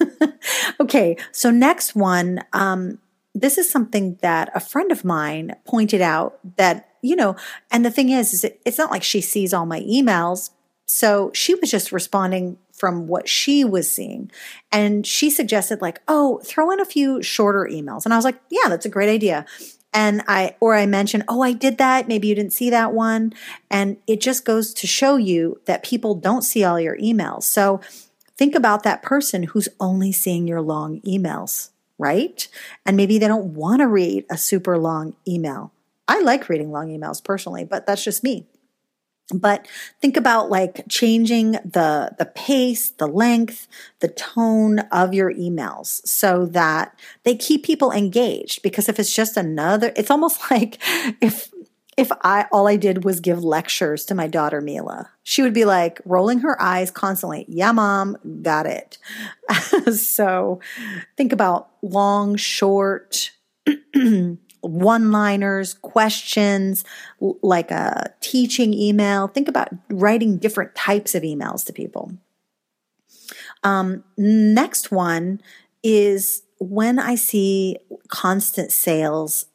okay, 0.80 1.18
so 1.32 1.52
next 1.52 1.96
one. 1.96 2.44
Um, 2.54 3.00
this 3.34 3.58
is 3.58 3.70
something 3.70 4.18
that 4.22 4.50
a 4.56 4.60
friend 4.60 4.92
of 4.92 5.06
mine 5.06 5.56
pointed 5.66 6.02
out 6.02 6.40
that, 6.58 6.90
you 7.02 7.16
know, 7.16 7.36
and 7.70 7.86
the 7.86 7.92
thing 7.92 8.10
is, 8.10 8.34
is 8.34 8.44
it, 8.44 8.62
it's 8.66 8.78
not 8.78 8.92
like 8.92 9.04
she 9.04 9.22
sees 9.22 9.54
all 9.54 9.66
my 9.66 9.82
emails. 9.82 10.50
So 10.86 11.32
she 11.34 11.56
was 11.56 11.72
just 11.72 11.92
responding 11.92 12.58
from 12.82 13.06
what 13.06 13.30
she 13.30 13.64
was 13.64 13.90
seeing. 13.90 14.32
And 14.72 15.06
she 15.06 15.30
suggested, 15.30 15.84
like, 15.84 16.02
oh, 16.08 16.42
throw 16.44 16.72
in 16.72 16.80
a 16.80 16.86
few 16.86 17.22
shorter 17.22 17.70
emails. 17.72 18.06
And 18.06 18.14
I 18.14 18.18
was 18.18 18.26
like, 18.26 18.40
yeah, 18.50 18.68
that's 18.70 18.88
a 18.88 18.90
great 18.90 19.08
idea 19.08 19.46
and 19.94 20.24
I 20.26 20.56
or 20.62 20.74
I 20.74 20.86
mentioned, 20.86 21.26
"Oh, 21.28 21.42
I 21.42 21.52
did 21.52 21.78
that. 21.78 22.08
Maybe 22.08 22.30
you 22.30 22.36
didn't 22.36 22.54
see 22.54 22.70
that 22.70 22.94
one." 22.94 23.34
And 23.70 23.98
it 24.08 24.22
just 24.22 24.46
goes 24.46 24.74
to 24.76 24.88
show 24.88 25.18
you 25.18 25.60
that 25.66 25.84
people 25.84 26.16
don't 26.16 26.44
see 26.44 26.64
all 26.64 26.80
your 26.80 26.98
emails. 26.98 27.44
So 27.44 27.82
think 28.38 28.56
about 28.56 28.84
that 28.84 29.02
person 29.02 29.44
who's 29.44 29.68
only 29.82 30.14
seeing 30.14 30.48
your 30.48 30.62
long 30.62 31.02
emails, 31.02 31.72
right? 31.98 32.48
And 32.86 32.96
maybe 32.96 33.20
they 33.20 33.28
don't 33.28 33.54
want 33.54 33.82
to 33.82 33.88
read 33.88 34.26
a 34.30 34.38
super 34.38 34.78
long 34.78 35.14
email. 35.28 35.74
I 36.08 36.22
like 36.22 36.48
reading 36.48 36.72
long 36.72 36.88
emails 36.88 37.22
personally, 37.22 37.66
but 37.66 37.86
that's 37.86 38.06
just 38.06 38.24
me 38.24 38.48
but 39.34 39.68
think 40.00 40.18
about 40.18 40.50
like 40.50 40.86
changing 40.90 41.54
the 41.64 42.14
the 42.18 42.26
pace 42.26 42.90
the 42.90 43.08
length 43.08 43.68
the 44.00 44.08
tone 44.08 44.80
of 44.92 45.14
your 45.14 45.34
emails 45.34 46.06
so 46.08 46.46
that 46.46 46.98
they 47.24 47.36
keep 47.36 47.64
people 47.64 47.92
engaged 47.92 48.62
because 48.62 48.90
if 48.90 49.00
it's 49.00 49.14
just 49.14 49.38
another 49.38 49.92
it's 49.96 50.12
almost 50.12 50.40
like 50.52 50.78
if 51.22 51.52
if 51.98 52.12
I 52.24 52.48
all 52.52 52.68
I 52.68 52.78
did 52.78 53.04
was 53.04 53.20
give 53.20 53.44
lectures 53.44 54.06
to 54.06 54.16
my 54.16 54.28
daughter 54.28 54.62
Mila, 54.62 55.10
she 55.24 55.42
would 55.42 55.54
be 55.54 55.66
like 55.66 56.00
rolling 56.06 56.40
her 56.40 56.60
eyes 56.62 56.90
constantly. 56.90 57.46
Yeah, 57.48 57.72
mom, 57.74 58.18
got 58.42 58.66
it. 58.66 58.98
so 59.94 60.62
think 61.18 61.34
about 61.34 61.70
long, 61.82 62.38
short, 62.38 63.32
one 64.62 65.12
liners, 65.12 65.74
questions, 65.74 66.84
like 67.20 67.72
a 67.72 68.14
teaching 68.22 68.74
email. 68.74 69.28
Think 69.28 69.48
about 69.48 69.70
writing 69.90 70.38
different 70.38 70.76
types 70.76 71.16
of 71.16 71.24
emails 71.24 71.66
to 71.66 71.74
people. 71.74 72.14
Um, 73.64 74.04
next 74.18 74.92
one 74.92 75.42
is 75.84 76.44
when 76.60 77.00
I 77.00 77.16
see 77.16 77.78
constant 78.08 78.72
sales 78.72 79.46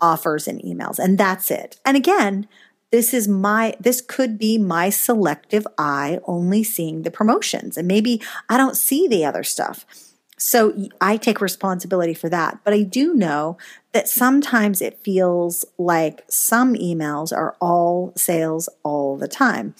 offers 0.00 0.46
and 0.46 0.60
emails, 0.62 0.98
and 0.98 1.16
that's 1.18 1.50
it. 1.50 1.78
And 1.84 1.96
again, 1.96 2.48
this 2.94 3.12
is 3.12 3.26
my 3.26 3.74
this 3.80 4.00
could 4.00 4.38
be 4.38 4.56
my 4.56 4.88
selective 4.88 5.66
eye 5.76 6.20
only 6.26 6.62
seeing 6.62 7.02
the 7.02 7.10
promotions 7.10 7.76
and 7.76 7.88
maybe 7.88 8.22
i 8.48 8.56
don't 8.56 8.76
see 8.76 9.08
the 9.08 9.24
other 9.24 9.42
stuff 9.42 9.84
So 10.36 10.88
I 11.00 11.16
take 11.16 11.40
responsibility 11.40 12.14
for 12.14 12.28
that. 12.28 12.58
But 12.64 12.74
I 12.74 12.82
do 12.82 13.14
know 13.14 13.56
that 13.92 14.08
sometimes 14.08 14.82
it 14.82 14.98
feels 15.02 15.64
like 15.78 16.24
some 16.28 16.74
emails 16.74 17.32
are 17.32 17.56
all 17.60 18.12
sales 18.16 18.68
all 18.82 19.16
the 19.16 19.28
time. 19.28 19.74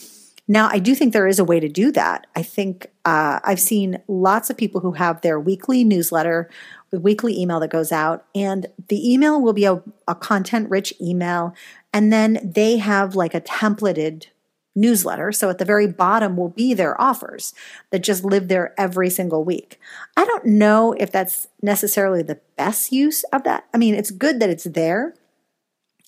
Now, 0.46 0.68
I 0.70 0.78
do 0.78 0.94
think 0.94 1.12
there 1.12 1.26
is 1.26 1.38
a 1.38 1.44
way 1.44 1.58
to 1.58 1.68
do 1.68 1.90
that. 1.92 2.26
I 2.36 2.42
think 2.42 2.88
uh, 3.06 3.40
I've 3.42 3.60
seen 3.60 4.02
lots 4.08 4.50
of 4.50 4.58
people 4.58 4.82
who 4.82 4.92
have 4.92 5.22
their 5.22 5.40
weekly 5.40 5.84
newsletter, 5.84 6.50
the 6.90 7.00
weekly 7.00 7.38
email 7.40 7.60
that 7.60 7.70
goes 7.70 7.90
out, 7.90 8.26
and 8.34 8.66
the 8.88 9.12
email 9.12 9.40
will 9.40 9.54
be 9.54 9.64
a, 9.64 9.82
a 10.06 10.14
content 10.14 10.68
rich 10.68 10.92
email. 11.00 11.54
And 11.94 12.12
then 12.12 12.40
they 12.44 12.76
have 12.76 13.14
like 13.14 13.34
a 13.34 13.40
templated 13.40 14.26
newsletter. 14.74 15.32
So 15.32 15.50
at 15.50 15.58
the 15.58 15.64
very 15.64 15.86
bottom 15.86 16.36
will 16.36 16.48
be 16.48 16.74
their 16.74 17.00
offers 17.00 17.54
that 17.90 18.02
just 18.02 18.24
live 18.24 18.48
there 18.48 18.74
every 18.78 19.10
single 19.10 19.44
week. 19.44 19.78
I 20.16 20.24
don't 20.24 20.46
know 20.46 20.92
if 20.94 21.12
that's 21.12 21.48
necessarily 21.62 22.22
the 22.22 22.40
best 22.56 22.92
use 22.92 23.22
of 23.24 23.44
that. 23.44 23.66
I 23.72 23.78
mean, 23.78 23.94
it's 23.94 24.10
good 24.10 24.40
that 24.40 24.50
it's 24.50 24.64
there. 24.64 25.14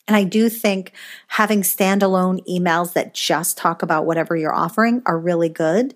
And 0.09 0.17
I 0.17 0.25
do 0.25 0.49
think 0.49 0.93
having 1.29 1.63
standalone 1.63 2.45
emails 2.47 2.93
that 2.93 3.15
just 3.15 3.59
talk 3.59 3.83
about 3.83 4.07
whatever 4.07 4.37
you're 4.37 4.55
offering 4.55 5.03
are 5.07 5.19
really 5.19 5.49
good. 5.49 5.95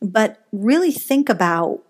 But 0.00 0.44
really 0.50 0.90
think 0.90 1.28
about 1.28 1.80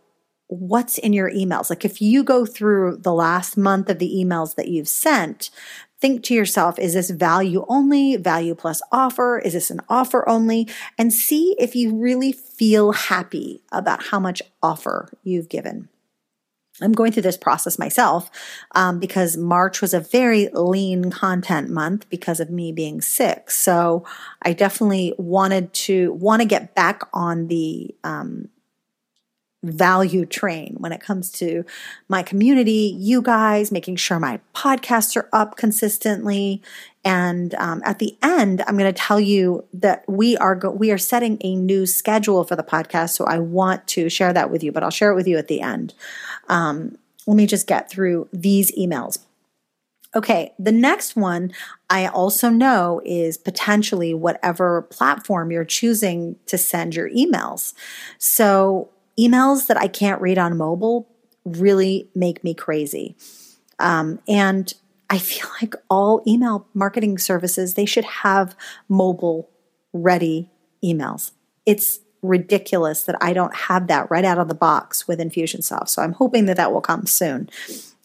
what's 0.49 0.99
in 0.99 1.15
your 1.15 1.31
emails. 1.31 1.71
Like 1.71 1.85
if 1.85 2.03
you 2.03 2.23
go 2.23 2.45
through 2.45 2.99
the 2.99 3.13
last 3.13 3.57
month 3.57 3.89
of 3.89 3.99
the 3.99 4.15
emails 4.15 4.55
that 4.57 4.69
you've 4.69 4.89
sent, 4.89 5.51
think 6.03 6.25
to 6.25 6.35
yourself, 6.35 6.81
is 6.81 6.95
this 6.95 7.11
value 7.11 7.65
only, 7.69 8.17
value 8.17 8.57
plus 8.57 8.83
offer? 8.91 9.39
Is 9.39 9.53
this 9.53 9.71
an 9.71 9.81
offer 9.89 10.29
only? 10.29 10.69
And 10.99 11.13
see 11.13 11.55
if 11.61 11.77
you 11.77 11.95
really 11.95 12.33
feel 12.33 12.91
happy 12.91 13.63
about 13.71 14.07
how 14.07 14.19
much 14.19 14.43
offer 14.61 15.09
you've 15.23 15.49
given. 15.49 15.89
I'm 16.81 16.93
going 16.93 17.13
through 17.13 17.23
this 17.23 17.37
process 17.37 17.79
myself 17.79 18.31
um, 18.75 18.99
because 18.99 19.37
March 19.37 19.81
was 19.81 19.95
a 19.95 20.01
very 20.01 20.49
lean 20.53 21.11
content 21.11 21.71
month 21.71 22.09
because 22.11 22.41
of 22.41 22.51
me 22.51 22.73
being 22.73 23.01
sick. 23.01 23.51
So 23.51 24.05
I 24.43 24.55
definitely 24.55 25.15
wanted 25.19 25.73
to 25.75 26.13
want 26.15 26.43
to 26.43 26.49
get 26.49 26.75
back 26.75 27.03
on 27.13 27.47
the 27.47 27.95
um, 28.03 28.49
value 29.63 30.27
train 30.27 30.75
when 30.79 30.93
it 30.93 31.01
comes 31.01 31.31
to 31.31 31.65
my 32.09 32.23
community, 32.23 32.97
you 32.99 33.23
guys, 33.23 33.71
making 33.71 33.97
sure 33.97 34.19
my 34.19 34.41
podcasts 34.55 35.17
are 35.17 35.29
up 35.33 35.57
consistently. 35.57 36.61
And 37.05 37.55
um, 37.55 37.83
at 37.85 37.99
the 37.99 38.17
end, 38.23 38.63
I'm 38.67 38.77
going 38.77 38.93
to 38.93 39.01
tell 39.01 39.21
you 39.21 39.65
that 39.75 40.05
we 40.09 40.37
are 40.39 40.55
go- 40.55 40.71
we 40.71 40.91
are 40.91 40.99
setting 40.99 41.39
a 41.43 41.55
new 41.55 41.87
schedule 41.87 42.45
for 42.45 42.57
the 42.57 42.63
podcast. 42.63 43.11
So 43.11 43.25
I 43.25 43.39
want 43.39 43.87
to 43.89 44.09
share 44.09 44.33
that 44.33 44.51
with 44.51 44.63
you, 44.63 44.73
but 44.73 44.83
I'll 44.83 44.91
share 44.91 45.13
it 45.13 45.17
with 45.17 45.29
you 45.29 45.39
at 45.39 45.49
the 45.49 45.61
end. 45.61 45.95
Um, 46.49 46.99
let 47.27 47.37
me 47.37 47.47
just 47.47 47.67
get 47.67 47.89
through 47.89 48.29
these 48.33 48.73
emails. 48.73 49.19
Okay, 50.15 50.53
the 50.59 50.73
next 50.73 51.17
one 51.17 51.53
I 51.89 52.07
also 52.07 52.51
know 52.51 53.01
is 53.05 53.39
potentially 53.39 54.13
whatever 54.13 54.83
platform 54.83 55.51
you're 55.51 55.65
choosing 55.65 56.37
to 56.47 56.59
send 56.59 56.95
your 56.95 57.09
emails. 57.11 57.73
So 58.19 58.91
emails 59.19 59.67
that 59.67 59.77
I 59.77 59.89
can't 59.89 60.21
read 60.21 60.39
on 60.39 60.57
mobile 60.57 61.09
really 61.45 62.09
make 62.15 62.43
me 62.45 62.55
crazy. 62.55 63.17
Um, 63.79 64.21
and 64.29 64.73
I 65.11 65.19
feel 65.19 65.49
like 65.63 65.75
all 65.91 66.23
email 66.27 66.67
marketing 66.75 67.19
services, 67.19 67.75
they 67.75 67.87
should 67.87 68.05
have 68.05 68.57
mobile 68.89 69.51
ready 69.93 70.51
emails. 70.83 71.33
It's 71.67 72.01
ridiculous 72.23 73.03
that 73.03 73.17
I 73.21 73.33
don't 73.33 73.55
have 73.55 73.89
that 73.89 74.11
right 74.11 74.25
out 74.25 74.39
of 74.39 74.49
the 74.49 74.55
box 74.55 75.09
with 75.09 75.19
Infusionsoft. 75.19 75.89
So 75.89 76.03
I'm 76.03 76.13
hoping 76.13 76.47
that 76.47 76.57
that 76.57 76.73
will 76.73 76.81
come 76.81 77.07
soon. 77.07 77.51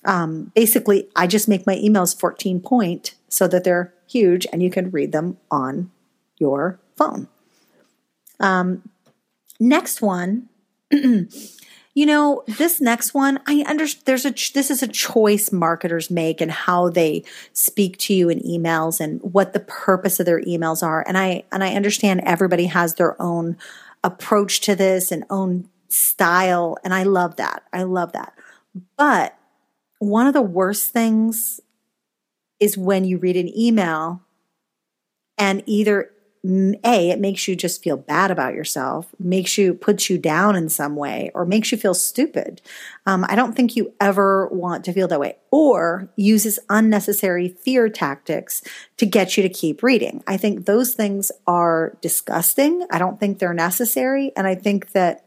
Um, 0.05 0.51
basically, 0.55 1.07
I 1.15 1.27
just 1.27 1.47
make 1.47 1.67
my 1.67 1.75
emails 1.75 2.17
14 2.19 2.59
point 2.59 3.15
so 3.29 3.47
that 3.47 3.63
they're 3.63 3.93
huge 4.07 4.47
and 4.51 4.63
you 4.63 4.71
can 4.71 4.89
read 4.89 5.11
them 5.11 5.37
on 5.51 5.91
your 6.39 6.79
phone. 6.95 7.27
Um, 8.39 8.89
next 9.59 10.01
one 10.01 10.49
you 11.93 12.05
know, 12.05 12.43
this 12.47 12.79
next 12.79 13.13
one, 13.13 13.39
I 13.47 13.63
understand 13.67 14.03
there's 14.05 14.25
a 14.25 14.31
this 14.53 14.69
is 14.69 14.83
a 14.83 14.87
choice 14.87 15.51
marketers 15.51 16.11
make 16.11 16.41
and 16.41 16.51
how 16.51 16.89
they 16.89 17.23
speak 17.53 17.97
to 17.99 18.13
you 18.13 18.29
in 18.29 18.39
emails 18.39 18.99
and 18.99 19.21
what 19.21 19.53
the 19.53 19.59
purpose 19.61 20.19
of 20.19 20.25
their 20.25 20.41
emails 20.41 20.83
are. 20.83 21.03
And 21.07 21.17
I 21.17 21.43
and 21.51 21.63
I 21.63 21.73
understand 21.73 22.21
everybody 22.23 22.67
has 22.67 22.95
their 22.95 23.19
own 23.21 23.57
approach 24.03 24.61
to 24.61 24.75
this 24.75 25.11
and 25.11 25.25
own 25.29 25.69
style 25.89 26.77
and 26.83 26.93
I 26.93 27.03
love 27.03 27.37
that. 27.37 27.63
I 27.73 27.83
love 27.83 28.13
that. 28.13 28.33
But 28.95 29.37
one 29.99 30.27
of 30.27 30.33
the 30.33 30.41
worst 30.41 30.93
things 30.93 31.59
is 32.59 32.77
when 32.77 33.05
you 33.05 33.17
read 33.17 33.37
an 33.37 33.55
email 33.57 34.21
and 35.37 35.63
either 35.65 36.11
a 36.83 37.09
it 37.09 37.19
makes 37.19 37.47
you 37.47 37.55
just 37.55 37.83
feel 37.83 37.97
bad 37.97 38.31
about 38.31 38.53
yourself 38.53 39.13
makes 39.19 39.57
you 39.57 39.73
puts 39.73 40.09
you 40.09 40.17
down 40.17 40.55
in 40.55 40.69
some 40.69 40.95
way 40.95 41.29
or 41.33 41.45
makes 41.45 41.71
you 41.71 41.77
feel 41.77 41.93
stupid. 41.93 42.61
Um, 43.05 43.25
i 43.27 43.35
don't 43.35 43.55
think 43.55 43.75
you 43.75 43.93
ever 43.99 44.47
want 44.47 44.85
to 44.85 44.93
feel 44.93 45.07
that 45.07 45.19
way 45.19 45.37
or 45.51 46.09
uses 46.15 46.59
unnecessary 46.69 47.49
fear 47.49 47.89
tactics 47.89 48.61
to 48.97 49.05
get 49.05 49.37
you 49.37 49.43
to 49.43 49.49
keep 49.49 49.83
reading. 49.83 50.23
I 50.27 50.37
think 50.37 50.65
those 50.65 50.93
things 50.93 51.31
are 51.45 51.97
disgusting. 52.01 52.85
I 52.91 52.99
don't 52.99 53.19
think 53.19 53.39
they're 53.39 53.53
necessary 53.53 54.31
and 54.35 54.47
i 54.47 54.55
think 54.55 54.91
that 54.91 55.23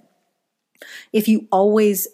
if 1.12 1.28
you 1.28 1.46
always 1.50 2.08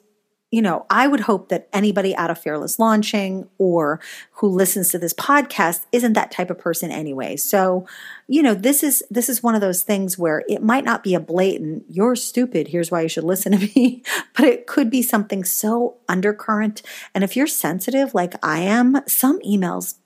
you 0.53 0.63
know, 0.63 0.87
I 0.89 1.09
would 1.09 1.21
hope 1.21 1.49
that 1.49 1.69
anybody 1.73 2.15
out 2.15 2.31
of 2.31 2.39
Fearless 2.39 2.79
Launching 2.79 3.49
or 3.59 4.01
who 4.33 4.49
listens 4.49 4.89
to 4.91 4.99
this 4.99 5.13
podcast 5.13 5.87
isn't 5.91 6.13
that 6.13 6.31
type 6.31 6.51
of 6.51 6.59
person 6.59 6.93
anyway. 6.93 7.37
So, 7.37 7.87
you 8.29 8.43
know, 8.43 8.55
this 8.55 8.83
is 8.85 9.03
this 9.11 9.29
is 9.29 9.43
one 9.43 9.57
of 9.57 9.61
those 9.61 9.83
things 9.83 10.17
where 10.17 10.45
it 10.49 10.63
might 10.63 10.85
not 10.85 11.03
be 11.03 11.15
a 11.15 11.21
blatant 11.21 11.85
"you're 11.89 12.15
stupid, 12.15 12.69
here's 12.69 12.91
why 12.91 13.03
you 13.03 13.09
should 13.09 13.25
listen 13.25 13.53
to 13.53 13.59
me," 13.59 14.05
but 14.37 14.47
it 14.47 14.67
could 14.67 14.89
be 14.89 15.03
something 15.03 15.43
so 15.43 15.97
undercurrent. 16.09 16.81
And 17.13 17.25
if 17.25 17.37
you're 17.37 17.49
sensitive 17.49 18.15
like 18.15 18.35
I 18.45 18.61
am, 18.61 19.01
some 19.09 19.41
emails 19.41 19.97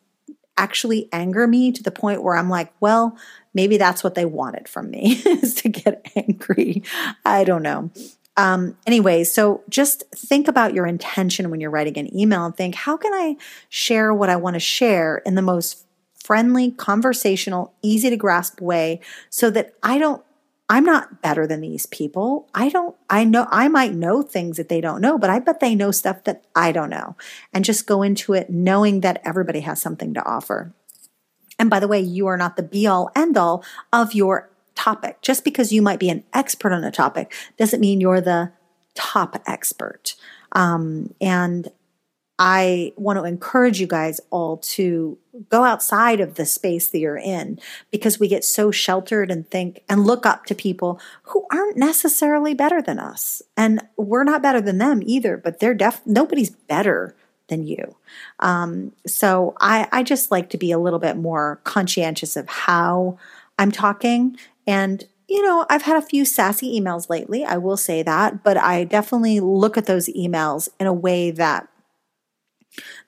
actually 0.57 1.09
anger 1.13 1.47
me 1.47 1.73
to 1.73 1.83
the 1.83 1.91
point 1.91 2.23
where 2.23 2.37
I'm 2.37 2.51
like, 2.51 2.73
well, 2.81 3.17
maybe 3.55 3.79
that's 3.79 4.05
what 4.05 4.15
they 4.15 4.27
wanted 4.27 4.69
from 4.69 4.91
me 4.91 5.13
is 5.27 5.55
to 5.57 5.69
get 5.69 6.07
angry. 6.17 6.83
I 7.25 7.45
don't 7.45 7.63
know. 7.63 7.91
Um, 8.37 8.77
anyway, 8.87 9.25
so 9.25 9.63
just 9.69 10.05
think 10.15 10.49
about 10.49 10.73
your 10.73 10.87
intention 10.87 11.51
when 11.51 11.61
you're 11.61 11.71
writing 11.71 11.99
an 11.99 12.17
email 12.17 12.45
and 12.45 12.57
think, 12.57 12.75
how 12.75 12.97
can 12.97 13.13
I 13.13 13.37
share 13.69 14.15
what 14.15 14.31
I 14.31 14.37
want 14.37 14.55
to 14.55 14.61
share 14.61 15.19
in 15.27 15.35
the 15.35 15.43
most 15.43 15.85
friendly, 16.15 16.71
conversational, 16.71 17.75
easy 17.83 18.09
to 18.11 18.17
grasp 18.17 18.61
way 18.61 19.01
so 19.31 19.51
that 19.51 19.75
I 19.83 19.99
don't 19.99 20.23
I'm 20.71 20.85
not 20.85 21.21
better 21.21 21.49
than 21.49 21.63
these 21.63 21.87
people. 21.87 22.49
I 22.55 22.69
don't, 22.69 22.95
I 23.11 23.25
know, 23.25 23.49
I 23.51 23.67
might 23.67 23.93
know 23.93 24.23
things 24.23 24.57
that 24.57 24.69
they 24.69 24.81
don't 24.81 25.01
know, 25.01 25.19
but 25.19 25.29
I 25.29 25.41
bet 25.41 25.59
they 25.59 25.75
know 25.75 25.91
stuff 25.91 26.23
that 26.25 26.45
I 26.55 26.71
don't 26.71 26.91
know. 26.91 27.17
And 27.53 27.65
just 27.65 27.89
go 27.89 28.03
into 28.03 28.35
it 28.35 28.51
knowing 28.51 29.01
that 29.01 29.21
everybody 29.25 29.61
has 29.61 29.83
something 29.83 30.15
to 30.15 30.25
offer. 30.25 30.73
And 31.59 31.71
by 31.71 31.81
the 31.81 31.89
way, 31.89 32.01
you 32.01 32.29
are 32.29 32.37
not 32.37 32.57
the 32.57 32.63
be 32.63 32.87
all 32.87 33.11
end 33.17 33.37
all 33.37 33.65
of 33.93 34.15
your 34.15 34.50
topic. 34.81 35.21
Just 35.21 35.45
because 35.45 35.73
you 35.73 35.83
might 35.83 36.01
be 36.01 36.09
an 36.09 36.25
expert 36.33 36.73
on 36.73 36.85
a 36.85 36.91
topic 36.91 37.33
doesn't 37.59 37.81
mean 37.81 38.01
you're 38.01 38.23
the 38.23 38.51
top 38.95 39.41
expert. 39.47 40.15
Um, 40.53 41.15
and 41.21 41.71
I 42.39 42.95
want 42.97 43.19
to 43.19 43.25
encourage 43.25 43.79
you 43.79 43.87
guys 43.87 44.19
all 44.31 44.57
to 44.57 45.19
go 45.51 45.65
outside 45.65 46.21
of 46.21 46.37
the 46.37 46.47
space 46.47 46.89
that 46.89 46.99
you're 46.99 47.19
in 47.19 47.61
because 47.91 48.19
we 48.19 48.29
get 48.29 48.45
so 48.45 48.71
sheltered 48.71 49.31
and 49.31 49.49
think 49.51 49.83
and 49.91 50.07
look 50.07 50.25
up 50.25 50.47
to 50.47 50.55
people 50.55 50.99
who 51.25 51.47
aren't 51.53 51.77
necessarily 51.77 52.55
better 52.55 52.81
than 52.81 52.99
us. 52.99 53.43
And 53.59 53.87
we're 53.99 54.25
not 54.25 54.41
better 54.41 54.63
than 54.63 54.79
them 54.79 55.03
either, 55.05 55.37
but 55.37 55.61
they're 55.61 55.75
def 55.75 56.01
nobody's 56.07 56.49
better 56.49 57.15
than 57.49 57.67
you. 57.67 57.97
Um, 58.39 58.93
so 59.07 59.55
I, 59.61 59.87
I 59.93 60.03
just 60.03 60.31
like 60.31 60.49
to 60.51 60.59
be 60.59 60.73
a 60.73 60.79
little 60.79 60.99
bit 61.01 61.19
more 61.19 61.61
conscientious 61.65 62.37
of 62.37 62.49
how 62.49 63.19
I'm 63.59 63.71
talking 63.71 64.39
and 64.71 65.05
you 65.29 65.43
know, 65.43 65.65
I've 65.71 65.83
had 65.83 65.97
a 65.97 66.03
few 66.03 66.25
sassy 66.25 66.81
emails 66.81 67.09
lately, 67.09 67.45
I 67.45 67.57
will 67.57 67.77
say 67.77 68.03
that, 68.03 68.43
but 68.43 68.57
I 68.57 68.83
definitely 68.83 69.39
look 69.39 69.77
at 69.77 69.87
those 69.87 70.09
emails 70.09 70.69
in 70.81 70.89
a 70.89 70.93
way 70.93 71.31
that 71.31 71.69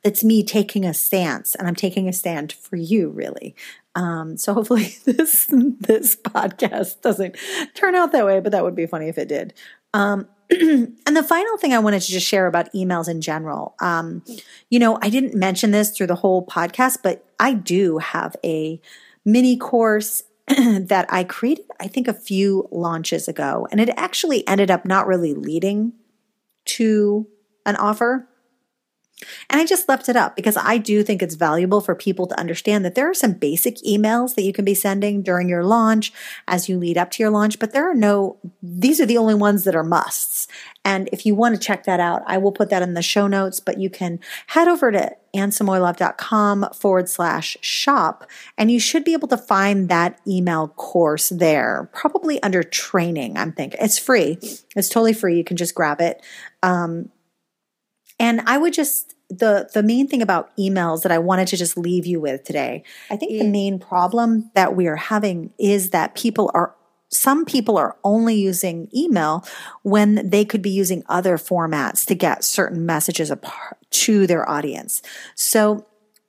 that's 0.05 0.23
me 0.23 0.45
taking 0.45 0.85
a 0.85 0.95
stance 0.95 1.57
and 1.57 1.67
I'm 1.67 1.75
taking 1.75 2.09
a 2.09 2.13
stand 2.13 2.53
for 2.53 2.77
you 2.77 3.11
really. 3.11 3.57
Um, 3.97 4.37
so 4.37 4.55
hopefully 4.55 4.97
this 5.05 5.47
this 5.51 6.15
podcast 6.17 7.01
doesn't 7.01 7.37
turn 7.75 7.97
out 7.97 8.13
that 8.13 8.25
way, 8.25 8.39
but 8.39 8.53
that 8.53 8.63
would 8.63 8.77
be 8.77 8.87
funny 8.87 9.09
if 9.09 9.19
it 9.19 9.29
did. 9.29 9.55
Um, 9.93 10.29
and 10.51 11.17
the 11.17 11.25
final 11.25 11.57
thing 11.59 11.73
I 11.75 11.81
wanted 11.81 12.03
to 12.03 12.13
just 12.13 12.27
share 12.27 12.47
about 12.47 12.73
emails 12.73 13.09
in 13.09 13.21
general, 13.21 13.75
um, 13.81 14.23
you 14.71 14.79
know, 14.79 14.97
I 15.03 15.11
didn't 15.11 15.35
mention 15.35 15.73
this 15.73 15.91
through 15.91 16.07
the 16.07 16.15
whole 16.15 16.47
podcast, 16.47 16.99
but 17.03 17.25
I 17.41 17.55
do 17.55 17.99
have 17.99 18.37
a 18.45 18.81
mini 19.25 19.57
course 19.57 20.23
that 20.89 21.07
I 21.09 21.25
created, 21.25 21.67
I 21.81 21.89
think, 21.89 22.09
a 22.09 22.15
few 22.15 22.69
launches 22.71 23.29
ago. 23.29 23.67
And 23.71 23.81
it 23.81 23.91
actually 23.97 24.47
ended 24.47 24.71
up 24.71 24.85
not 24.85 25.07
really 25.07 25.35
leading 25.35 25.93
to 26.65 27.27
an 27.65 27.77
offer. 27.77 28.29
And 29.49 29.61
I 29.61 29.65
just 29.65 29.89
left 29.89 30.09
it 30.09 30.17
up 30.17 30.35
because 30.35 30.57
I 30.57 30.79
do 30.79 31.05
think 31.05 31.23
it's 31.23 31.37
valuable 31.37 31.81
for 31.81 31.95
people 31.95 32.27
to 32.27 32.39
understand 32.39 32.85
that 32.85 32.97
there 32.97 33.09
are 33.09 33.15
some 33.15 33.35
basic 33.35 33.77
emails 33.79 34.35
that 34.35 34.43
you 34.43 34.53
can 34.53 34.65
be 34.65 34.75
sending 34.75 35.23
during 35.23 35.49
your 35.49 35.65
launch 35.65 36.13
as 36.49 36.69
you 36.69 36.77
lead 36.77 36.99
up 36.99 37.11
to 37.13 37.23
your 37.23 37.31
launch, 37.31 37.61
but 37.61 37.73
there 37.73 37.89
are 37.89 37.95
no, 37.95 38.39
these 38.63 39.01
are 39.01 39.07
the 39.07 39.19
only 39.19 39.35
ones 39.35 39.63
that 39.63 39.77
are 39.77 39.85
musts. 39.85 40.49
And 40.85 41.09
if 41.13 41.25
you 41.25 41.35
want 41.35 41.55
to 41.55 41.61
check 41.61 41.85
that 41.85 42.01
out, 42.01 42.23
I 42.27 42.39
will 42.39 42.53
put 42.53 42.71
that 42.71 42.83
in 42.83 42.95
the 42.95 43.03
show 43.03 43.27
notes, 43.27 43.61
but 43.61 43.79
you 43.79 43.89
can 43.89 44.19
head 44.49 44.69
over 44.69 44.91
to 44.91 45.15
annesamoilov.com 45.35 46.69
forward 46.75 47.09
slash 47.09 47.57
shop, 47.61 48.29
and 48.59 48.71
you 48.71 48.81
should 48.81 49.05
be 49.05 49.13
able 49.13 49.29
to 49.29 49.37
find 49.37 49.89
that 49.89 50.21
email 50.27 50.69
course 50.69 51.29
there, 51.31 51.89
probably 51.93 52.43
under 52.43 52.63
training. 52.63 53.37
I'm 53.37 53.53
thinking 53.53 53.79
it's 53.81 53.99
free. 53.99 54.39
It's 54.77 54.89
totally 54.89 55.13
free. 55.13 55.37
You 55.37 55.45
can 55.45 55.57
just 55.57 55.75
grab 55.75 56.01
it. 56.01 56.23
Um, 56.63 57.11
and 58.19 58.43
I 58.47 58.59
would 58.59 58.73
just 58.73 59.15
the 59.29 59.71
the 59.73 59.83
main 59.83 60.09
thing 60.09 60.23
about 60.23 60.55
emails 60.57 61.03
that 61.03 61.13
I 61.13 61.19
wanted 61.19 61.49
to 61.49 61.57
just 61.57 61.77
leave 61.77 62.07
you 62.07 62.21
with 62.21 62.45
today. 62.45 62.85
I 63.11 63.17
think 63.17 63.33
the 63.33 63.49
main 63.49 63.79
problem 63.79 64.51
that 64.55 64.77
we 64.77 64.87
are 64.87 64.97
having 64.97 65.53
is 65.59 65.91
that 65.91 66.15
people 66.15 66.51
are 66.55 66.75
some 67.13 67.45
people 67.45 67.77
are 67.77 67.97
only 68.03 68.35
using 68.35 68.89
email 68.95 69.45
when 69.83 70.29
they 70.29 70.45
could 70.45 70.63
be 70.63 70.71
using 70.71 71.05
other 71.09 71.37
formats 71.37 72.07
to 72.07 72.15
get 72.15 72.43
certain 72.43 72.87
messages 72.87 73.31
to 73.91 74.27
their 74.27 74.49
audience. 74.49 75.03
So 75.35 75.87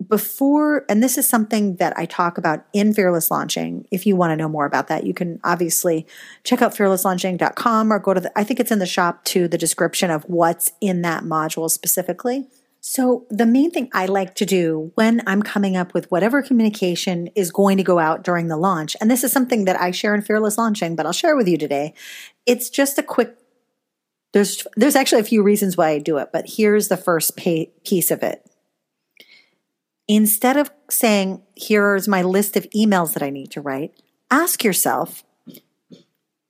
before, 0.08 0.86
and 0.90 1.02
this 1.02 1.18
is 1.18 1.28
something 1.28 1.78
that 1.78 1.98
I 1.98 2.06
talk 2.06 2.38
about 2.38 2.66
in 2.74 2.94
Fearless 2.94 3.32
Launching. 3.32 3.88
If 3.92 4.06
you 4.06 4.16
want 4.16 4.32
to 4.32 4.36
know 4.36 4.50
more 4.50 4.66
about 4.66 4.88
that, 4.90 5.06
you 5.06 5.14
can 5.14 5.40
obviously 5.44 6.06
check 6.44 6.62
out 6.62 6.74
fearlesslaunching.com 6.74 7.94
or 7.94 8.00
go 8.00 8.14
to 8.14 8.20
the, 8.20 8.38
I 8.38 8.44
think 8.44 8.60
it's 8.60 8.72
in 8.72 8.80
the 8.80 8.86
shop 8.86 9.24
to 9.26 9.48
the 9.48 9.58
description 9.58 10.12
of 10.12 10.24
what's 10.26 10.72
in 10.82 11.02
that 11.04 11.24
module 11.24 11.70
specifically. 11.70 12.48
So, 12.86 13.26
the 13.30 13.46
main 13.46 13.72
thing 13.72 13.90
I 13.94 14.08
like 14.08 14.36
to 14.36 14.46
do 14.46 14.92
when 14.96 15.22
I'm 15.26 15.42
coming 15.42 15.78
up 15.78 15.94
with 15.94 16.12
whatever 16.12 16.44
communication 16.44 17.28
is 17.28 17.50
going 17.50 17.78
to 17.78 17.84
go 17.84 17.98
out 17.98 18.26
during 18.26 18.50
the 18.50 18.58
launch, 18.58 18.98
and 19.00 19.10
this 19.10 19.24
is 19.24 19.32
something 19.32 19.64
that 19.66 19.80
I 19.80 19.92
share 19.92 20.14
in 20.14 20.22
Fearless 20.22 20.58
Launching, 20.58 20.98
but 20.98 21.06
I'll 21.06 21.14
share 21.14 21.38
with 21.38 21.48
you 21.48 21.58
today. 21.58 21.94
It's 22.46 22.70
just 22.70 22.98
a 22.98 23.04
quick 23.04 23.38
there's 24.34 24.68
there's 24.76 24.98
actually 24.98 25.22
a 25.22 25.26
few 25.26 25.44
reasons 25.44 25.78
why 25.78 25.92
I 25.92 26.00
do 26.00 26.18
it, 26.18 26.30
but 26.34 26.46
here's 26.58 26.90
the 26.90 26.98
first 26.98 27.38
pay, 27.38 27.72
piece 27.86 28.12
of 28.12 28.22
it 28.22 28.46
instead 30.08 30.58
of 30.58 30.70
saying, 30.90 31.42
here's 31.56 32.08
my 32.08 32.22
list 32.22 32.58
of 32.58 32.70
emails 32.72 33.14
that 33.14 33.24
I 33.24 33.30
need 33.30 33.52
to 33.52 33.62
write, 33.62 33.94
ask 34.30 34.64
yourself, 34.64 35.24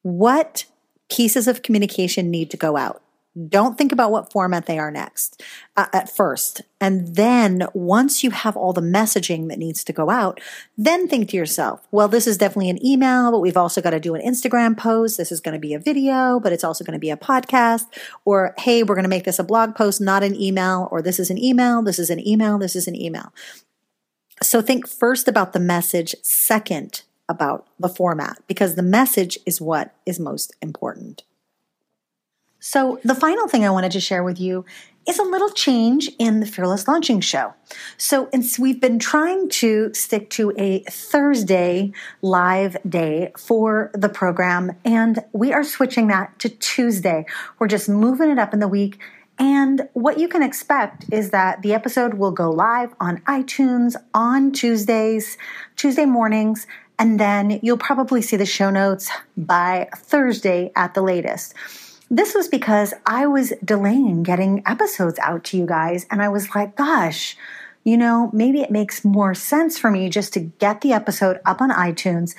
what 0.01 0.65
pieces 1.11 1.47
of 1.47 1.61
communication 1.61 2.31
need 2.31 2.49
to 2.51 2.57
go 2.57 2.75
out? 2.75 3.02
Don't 3.49 3.79
think 3.79 3.91
about 3.91 4.11
what 4.11 4.31
format 4.31 4.67
they 4.67 4.77
are 4.77 4.91
next 4.91 5.41
uh, 5.75 5.87
at 5.91 6.15
first. 6.15 6.61
And 6.79 7.15
then 7.15 7.65
once 7.73 8.23
you 8.23 8.29
have 8.29 8.55
all 8.55 8.73
the 8.73 8.81
messaging 8.81 9.49
that 9.49 9.57
needs 9.57 9.83
to 9.85 9.93
go 9.93 10.11
out, 10.11 10.39
then 10.77 11.07
think 11.07 11.29
to 11.29 11.37
yourself, 11.37 11.87
well, 11.89 12.07
this 12.07 12.27
is 12.27 12.37
definitely 12.37 12.69
an 12.69 12.85
email, 12.85 13.31
but 13.31 13.39
we've 13.39 13.57
also 13.57 13.81
got 13.81 13.89
to 13.89 13.99
do 13.99 14.13
an 14.13 14.21
Instagram 14.21 14.77
post. 14.77 15.17
This 15.17 15.31
is 15.31 15.39
going 15.39 15.53
to 15.53 15.59
be 15.59 15.73
a 15.73 15.79
video, 15.79 16.39
but 16.39 16.53
it's 16.53 16.63
also 16.63 16.83
going 16.83 16.93
to 16.93 16.99
be 16.99 17.09
a 17.09 17.17
podcast. 17.17 17.85
Or, 18.23 18.53
hey, 18.59 18.83
we're 18.83 18.95
going 18.95 19.03
to 19.03 19.09
make 19.09 19.23
this 19.23 19.39
a 19.39 19.43
blog 19.43 19.73
post, 19.73 19.99
not 19.99 20.21
an 20.21 20.39
email. 20.39 20.87
Or 20.91 21.01
this 21.01 21.19
is 21.19 21.31
an 21.31 21.43
email. 21.43 21.81
This 21.81 21.97
is 21.97 22.11
an 22.11 22.25
email. 22.25 22.59
This 22.59 22.75
is 22.75 22.87
an 22.87 22.95
email. 22.95 23.33
So 24.43 24.61
think 24.61 24.87
first 24.87 25.27
about 25.27 25.53
the 25.53 25.59
message, 25.59 26.15
second 26.21 27.01
about 27.27 27.65
the 27.79 27.89
format, 27.89 28.43
because 28.47 28.75
the 28.75 28.83
message 28.83 29.39
is 29.45 29.59
what 29.59 29.95
is 30.05 30.19
most 30.19 30.53
important. 30.61 31.23
So, 32.65 33.01
the 33.03 33.13
final 33.13 33.49
thing 33.49 33.65
I 33.65 33.71
wanted 33.71 33.91
to 33.91 33.99
share 33.99 34.23
with 34.23 34.39
you 34.39 34.63
is 35.05 35.19
a 35.19 35.23
little 35.23 35.49
change 35.49 36.09
in 36.17 36.39
the 36.39 36.45
Fearless 36.45 36.87
Launching 36.87 37.19
Show. 37.19 37.53
So, 37.97 38.29
we've 38.57 38.79
been 38.79 38.99
trying 38.99 39.49
to 39.49 39.93
stick 39.93 40.29
to 40.29 40.53
a 40.57 40.79
Thursday 40.89 41.91
live 42.21 42.77
day 42.87 43.33
for 43.37 43.91
the 43.93 44.07
program, 44.07 44.77
and 44.85 45.19
we 45.33 45.51
are 45.51 45.65
switching 45.65 46.07
that 46.07 46.39
to 46.39 46.47
Tuesday. 46.47 47.25
We're 47.59 47.67
just 47.67 47.89
moving 47.89 48.29
it 48.29 48.39
up 48.39 48.53
in 48.53 48.61
the 48.61 48.69
week. 48.69 48.97
And 49.37 49.89
what 49.91 50.17
you 50.17 50.29
can 50.29 50.41
expect 50.41 51.07
is 51.11 51.31
that 51.31 51.63
the 51.63 51.73
episode 51.73 52.13
will 52.13 52.31
go 52.31 52.49
live 52.49 52.93
on 52.97 53.17
iTunes 53.23 53.97
on 54.13 54.53
Tuesdays, 54.53 55.37
Tuesday 55.75 56.05
mornings, 56.05 56.65
and 56.97 57.19
then 57.19 57.59
you'll 57.61 57.77
probably 57.77 58.21
see 58.21 58.37
the 58.37 58.45
show 58.45 58.69
notes 58.69 59.11
by 59.35 59.89
Thursday 59.93 60.71
at 60.77 60.93
the 60.93 61.01
latest. 61.01 61.55
This 62.13 62.35
was 62.35 62.47
because 62.47 62.93
I 63.07 63.25
was 63.25 63.53
delaying 63.65 64.21
getting 64.21 64.61
episodes 64.67 65.17
out 65.17 65.45
to 65.45 65.57
you 65.57 65.65
guys, 65.65 66.05
and 66.11 66.21
I 66.21 66.29
was 66.29 66.53
like, 66.53 66.75
gosh, 66.75 67.35
you 67.83 67.97
know, 67.97 68.29
maybe 68.31 68.61
it 68.61 68.69
makes 68.69 69.03
more 69.03 69.33
sense 69.33 69.79
for 69.79 69.89
me 69.89 70.09
just 70.09 70.31
to 70.33 70.39
get 70.41 70.81
the 70.81 70.93
episode 70.93 71.39
up 71.43 71.59
on 71.59 71.71
iTunes, 71.71 72.35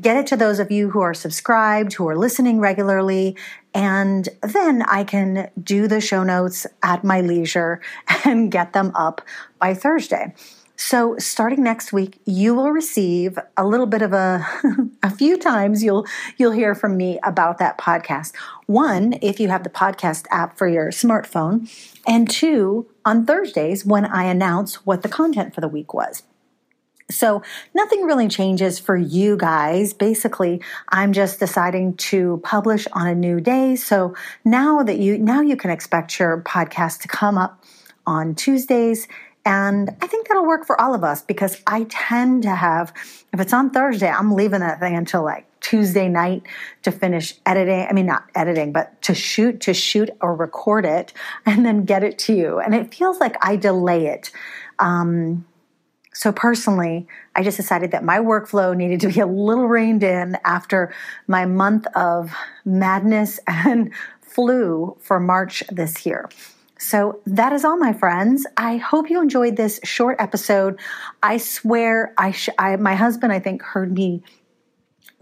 get 0.00 0.16
it 0.16 0.26
to 0.28 0.36
those 0.38 0.58
of 0.58 0.70
you 0.70 0.88
who 0.88 1.02
are 1.02 1.12
subscribed, 1.12 1.92
who 1.92 2.08
are 2.08 2.16
listening 2.16 2.58
regularly, 2.58 3.36
and 3.74 4.30
then 4.40 4.80
I 4.84 5.04
can 5.04 5.50
do 5.62 5.88
the 5.88 6.00
show 6.00 6.22
notes 6.22 6.66
at 6.82 7.04
my 7.04 7.20
leisure 7.20 7.82
and 8.24 8.50
get 8.50 8.72
them 8.72 8.92
up 8.94 9.20
by 9.58 9.74
Thursday. 9.74 10.32
So 10.76 11.18
starting 11.18 11.62
next 11.62 11.92
week, 11.92 12.18
you 12.24 12.54
will 12.54 12.70
receive 12.70 13.38
a 13.58 13.66
little 13.66 13.84
bit 13.84 14.00
of 14.00 14.14
a 14.14 14.46
a 15.08 15.10
few 15.10 15.38
times 15.38 15.82
you'll 15.82 16.06
you'll 16.36 16.52
hear 16.52 16.74
from 16.74 16.96
me 16.96 17.18
about 17.24 17.56
that 17.58 17.78
podcast. 17.78 18.34
One, 18.66 19.14
if 19.22 19.40
you 19.40 19.48
have 19.48 19.64
the 19.64 19.70
podcast 19.70 20.26
app 20.30 20.58
for 20.58 20.68
your 20.68 20.88
smartphone, 20.88 21.70
and 22.06 22.28
two, 22.28 22.86
on 23.06 23.24
Thursdays 23.24 23.86
when 23.86 24.04
I 24.04 24.24
announce 24.24 24.84
what 24.84 25.02
the 25.02 25.08
content 25.08 25.54
for 25.54 25.62
the 25.62 25.68
week 25.68 25.94
was. 25.94 26.24
So 27.10 27.42
nothing 27.74 28.02
really 28.02 28.28
changes 28.28 28.78
for 28.78 28.96
you 28.96 29.38
guys. 29.38 29.94
Basically, 29.94 30.60
I'm 30.90 31.14
just 31.14 31.40
deciding 31.40 31.96
to 32.08 32.38
publish 32.44 32.86
on 32.92 33.06
a 33.06 33.14
new 33.14 33.40
day. 33.40 33.76
So 33.76 34.14
now 34.44 34.82
that 34.82 34.98
you 34.98 35.16
now 35.16 35.40
you 35.40 35.56
can 35.56 35.70
expect 35.70 36.18
your 36.18 36.42
podcast 36.42 37.00
to 37.00 37.08
come 37.08 37.38
up 37.38 37.64
on 38.06 38.34
Tuesdays 38.34 39.08
and 39.48 39.96
I 40.02 40.06
think 40.06 40.28
that'll 40.28 40.46
work 40.46 40.66
for 40.66 40.78
all 40.78 40.94
of 40.94 41.02
us 41.02 41.22
because 41.22 41.62
I 41.66 41.86
tend 41.88 42.42
to 42.42 42.54
have, 42.54 42.92
if 43.32 43.40
it's 43.40 43.54
on 43.54 43.70
Thursday, 43.70 44.10
I'm 44.10 44.34
leaving 44.34 44.60
that 44.60 44.78
thing 44.78 44.94
until 44.94 45.24
like 45.24 45.46
Tuesday 45.62 46.06
night 46.06 46.42
to 46.82 46.92
finish 46.92 47.32
editing. 47.46 47.86
I 47.88 47.94
mean, 47.94 48.04
not 48.04 48.24
editing, 48.34 48.72
but 48.72 49.00
to 49.02 49.14
shoot, 49.14 49.62
to 49.62 49.72
shoot 49.72 50.10
or 50.20 50.36
record 50.36 50.84
it 50.84 51.14
and 51.46 51.64
then 51.64 51.86
get 51.86 52.04
it 52.04 52.18
to 52.20 52.34
you. 52.34 52.60
And 52.60 52.74
it 52.74 52.94
feels 52.94 53.20
like 53.20 53.36
I 53.40 53.56
delay 53.56 54.08
it. 54.08 54.30
Um, 54.80 55.46
so 56.12 56.30
personally, 56.30 57.06
I 57.34 57.42
just 57.42 57.56
decided 57.56 57.92
that 57.92 58.04
my 58.04 58.18
workflow 58.18 58.76
needed 58.76 59.00
to 59.00 59.08
be 59.08 59.20
a 59.20 59.26
little 59.26 59.66
reined 59.66 60.02
in 60.02 60.36
after 60.44 60.92
my 61.26 61.46
month 61.46 61.86
of 61.96 62.34
madness 62.66 63.40
and 63.46 63.94
flu 64.20 64.98
for 65.00 65.18
March 65.18 65.62
this 65.70 66.04
year. 66.04 66.28
So 66.78 67.20
that 67.26 67.52
is 67.52 67.64
all, 67.64 67.76
my 67.76 67.92
friends. 67.92 68.46
I 68.56 68.76
hope 68.76 69.10
you 69.10 69.20
enjoyed 69.20 69.56
this 69.56 69.80
short 69.84 70.16
episode. 70.18 70.80
I 71.22 71.36
swear, 71.36 72.14
I, 72.16 72.30
sh- 72.30 72.48
I 72.58 72.76
my 72.76 72.94
husband, 72.94 73.32
I 73.32 73.40
think, 73.40 73.62
heard 73.62 73.92
me 73.92 74.22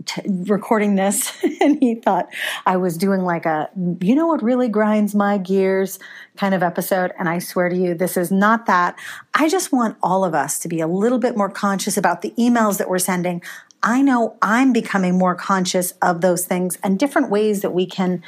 T- 0.05 0.21
recording 0.27 0.95
this 0.95 1.43
and 1.61 1.79
he 1.81 1.95
thought 1.95 2.29
I 2.67 2.77
was 2.77 2.99
doing 2.99 3.23
like 3.23 3.47
a, 3.47 3.71
you 4.03 4.15
know 4.15 4.27
what 4.27 4.43
really 4.43 4.69
grinds 4.69 5.15
my 5.15 5.39
gears 5.39 5.99
kind 6.37 6.55
of 6.55 6.63
episode. 6.63 7.13
And 7.19 7.31
I 7.31 7.39
swear 7.39 7.71
to 7.71 7.77
you, 7.77 7.95
this 7.95 8.19
is 8.19 8.31
not 8.31 8.67
that. 8.67 8.99
I 9.33 9.49
just 9.49 9.73
want 9.73 9.97
all 10.03 10.23
of 10.23 10.35
us 10.35 10.59
to 10.61 10.69
be 10.69 10.81
a 10.81 10.87
little 10.87 11.19
bit 11.19 11.35
more 11.35 11.49
conscious 11.49 11.97
about 11.97 12.21
the 12.21 12.35
emails 12.39 12.77
that 12.77 12.91
we're 12.91 12.99
sending. 12.99 13.43
I 13.83 14.03
know 14.03 14.37
I'm 14.43 14.73
becoming 14.73 15.17
more 15.17 15.35
conscious 15.35 15.93
of 16.03 16.21
those 16.21 16.45
things 16.45 16.77
and 16.83 16.99
different 16.99 17.31
ways 17.31 17.63
that 17.63 17.73
we 17.73 17.87
can 17.87 18.23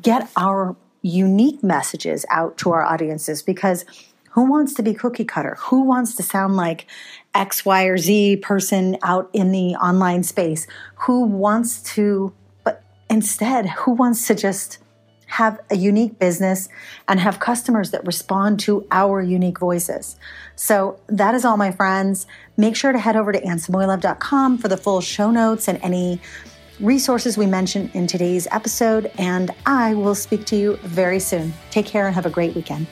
get 0.00 0.30
our 0.36 0.76
unique 1.08 1.62
messages 1.62 2.26
out 2.30 2.56
to 2.58 2.70
our 2.70 2.84
audiences 2.84 3.42
because 3.42 3.84
who 4.30 4.44
wants 4.44 4.74
to 4.74 4.82
be 4.82 4.94
cookie 4.94 5.24
cutter? 5.24 5.56
Who 5.58 5.82
wants 5.82 6.14
to 6.16 6.22
sound 6.22 6.56
like 6.56 6.86
X, 7.34 7.64
Y, 7.64 7.84
or 7.84 7.98
Z 7.98 8.36
person 8.36 8.96
out 9.02 9.28
in 9.32 9.50
the 9.50 9.74
online 9.76 10.22
space? 10.22 10.66
Who 11.06 11.22
wants 11.22 11.82
to, 11.94 12.32
but 12.62 12.82
instead, 13.10 13.66
who 13.66 13.92
wants 13.92 14.26
to 14.28 14.34
just 14.34 14.78
have 15.26 15.58
a 15.70 15.76
unique 15.76 16.18
business 16.18 16.68
and 17.06 17.20
have 17.20 17.38
customers 17.40 17.90
that 17.90 18.06
respond 18.06 18.60
to 18.60 18.86
our 18.90 19.20
unique 19.20 19.58
voices? 19.58 20.16
So 20.56 21.00
that 21.08 21.34
is 21.34 21.44
all, 21.44 21.56
my 21.56 21.70
friends. 21.70 22.26
Make 22.56 22.76
sure 22.76 22.92
to 22.92 22.98
head 22.98 23.16
over 23.16 23.32
to 23.32 23.40
annesamoilov.com 23.40 24.58
for 24.58 24.68
the 24.68 24.76
full 24.76 25.00
show 25.00 25.30
notes 25.30 25.68
and 25.68 25.78
any 25.82 26.20
resources 26.80 27.36
we 27.36 27.46
mentioned 27.46 27.90
in 27.94 28.06
today's 28.06 28.46
episode, 28.50 29.10
and 29.18 29.50
I 29.66 29.94
will 29.94 30.14
speak 30.14 30.44
to 30.46 30.56
you 30.56 30.76
very 30.84 31.20
soon. 31.20 31.52
Take 31.70 31.86
care 31.86 32.06
and 32.06 32.14
have 32.14 32.26
a 32.26 32.30
great 32.30 32.54
weekend. 32.54 32.86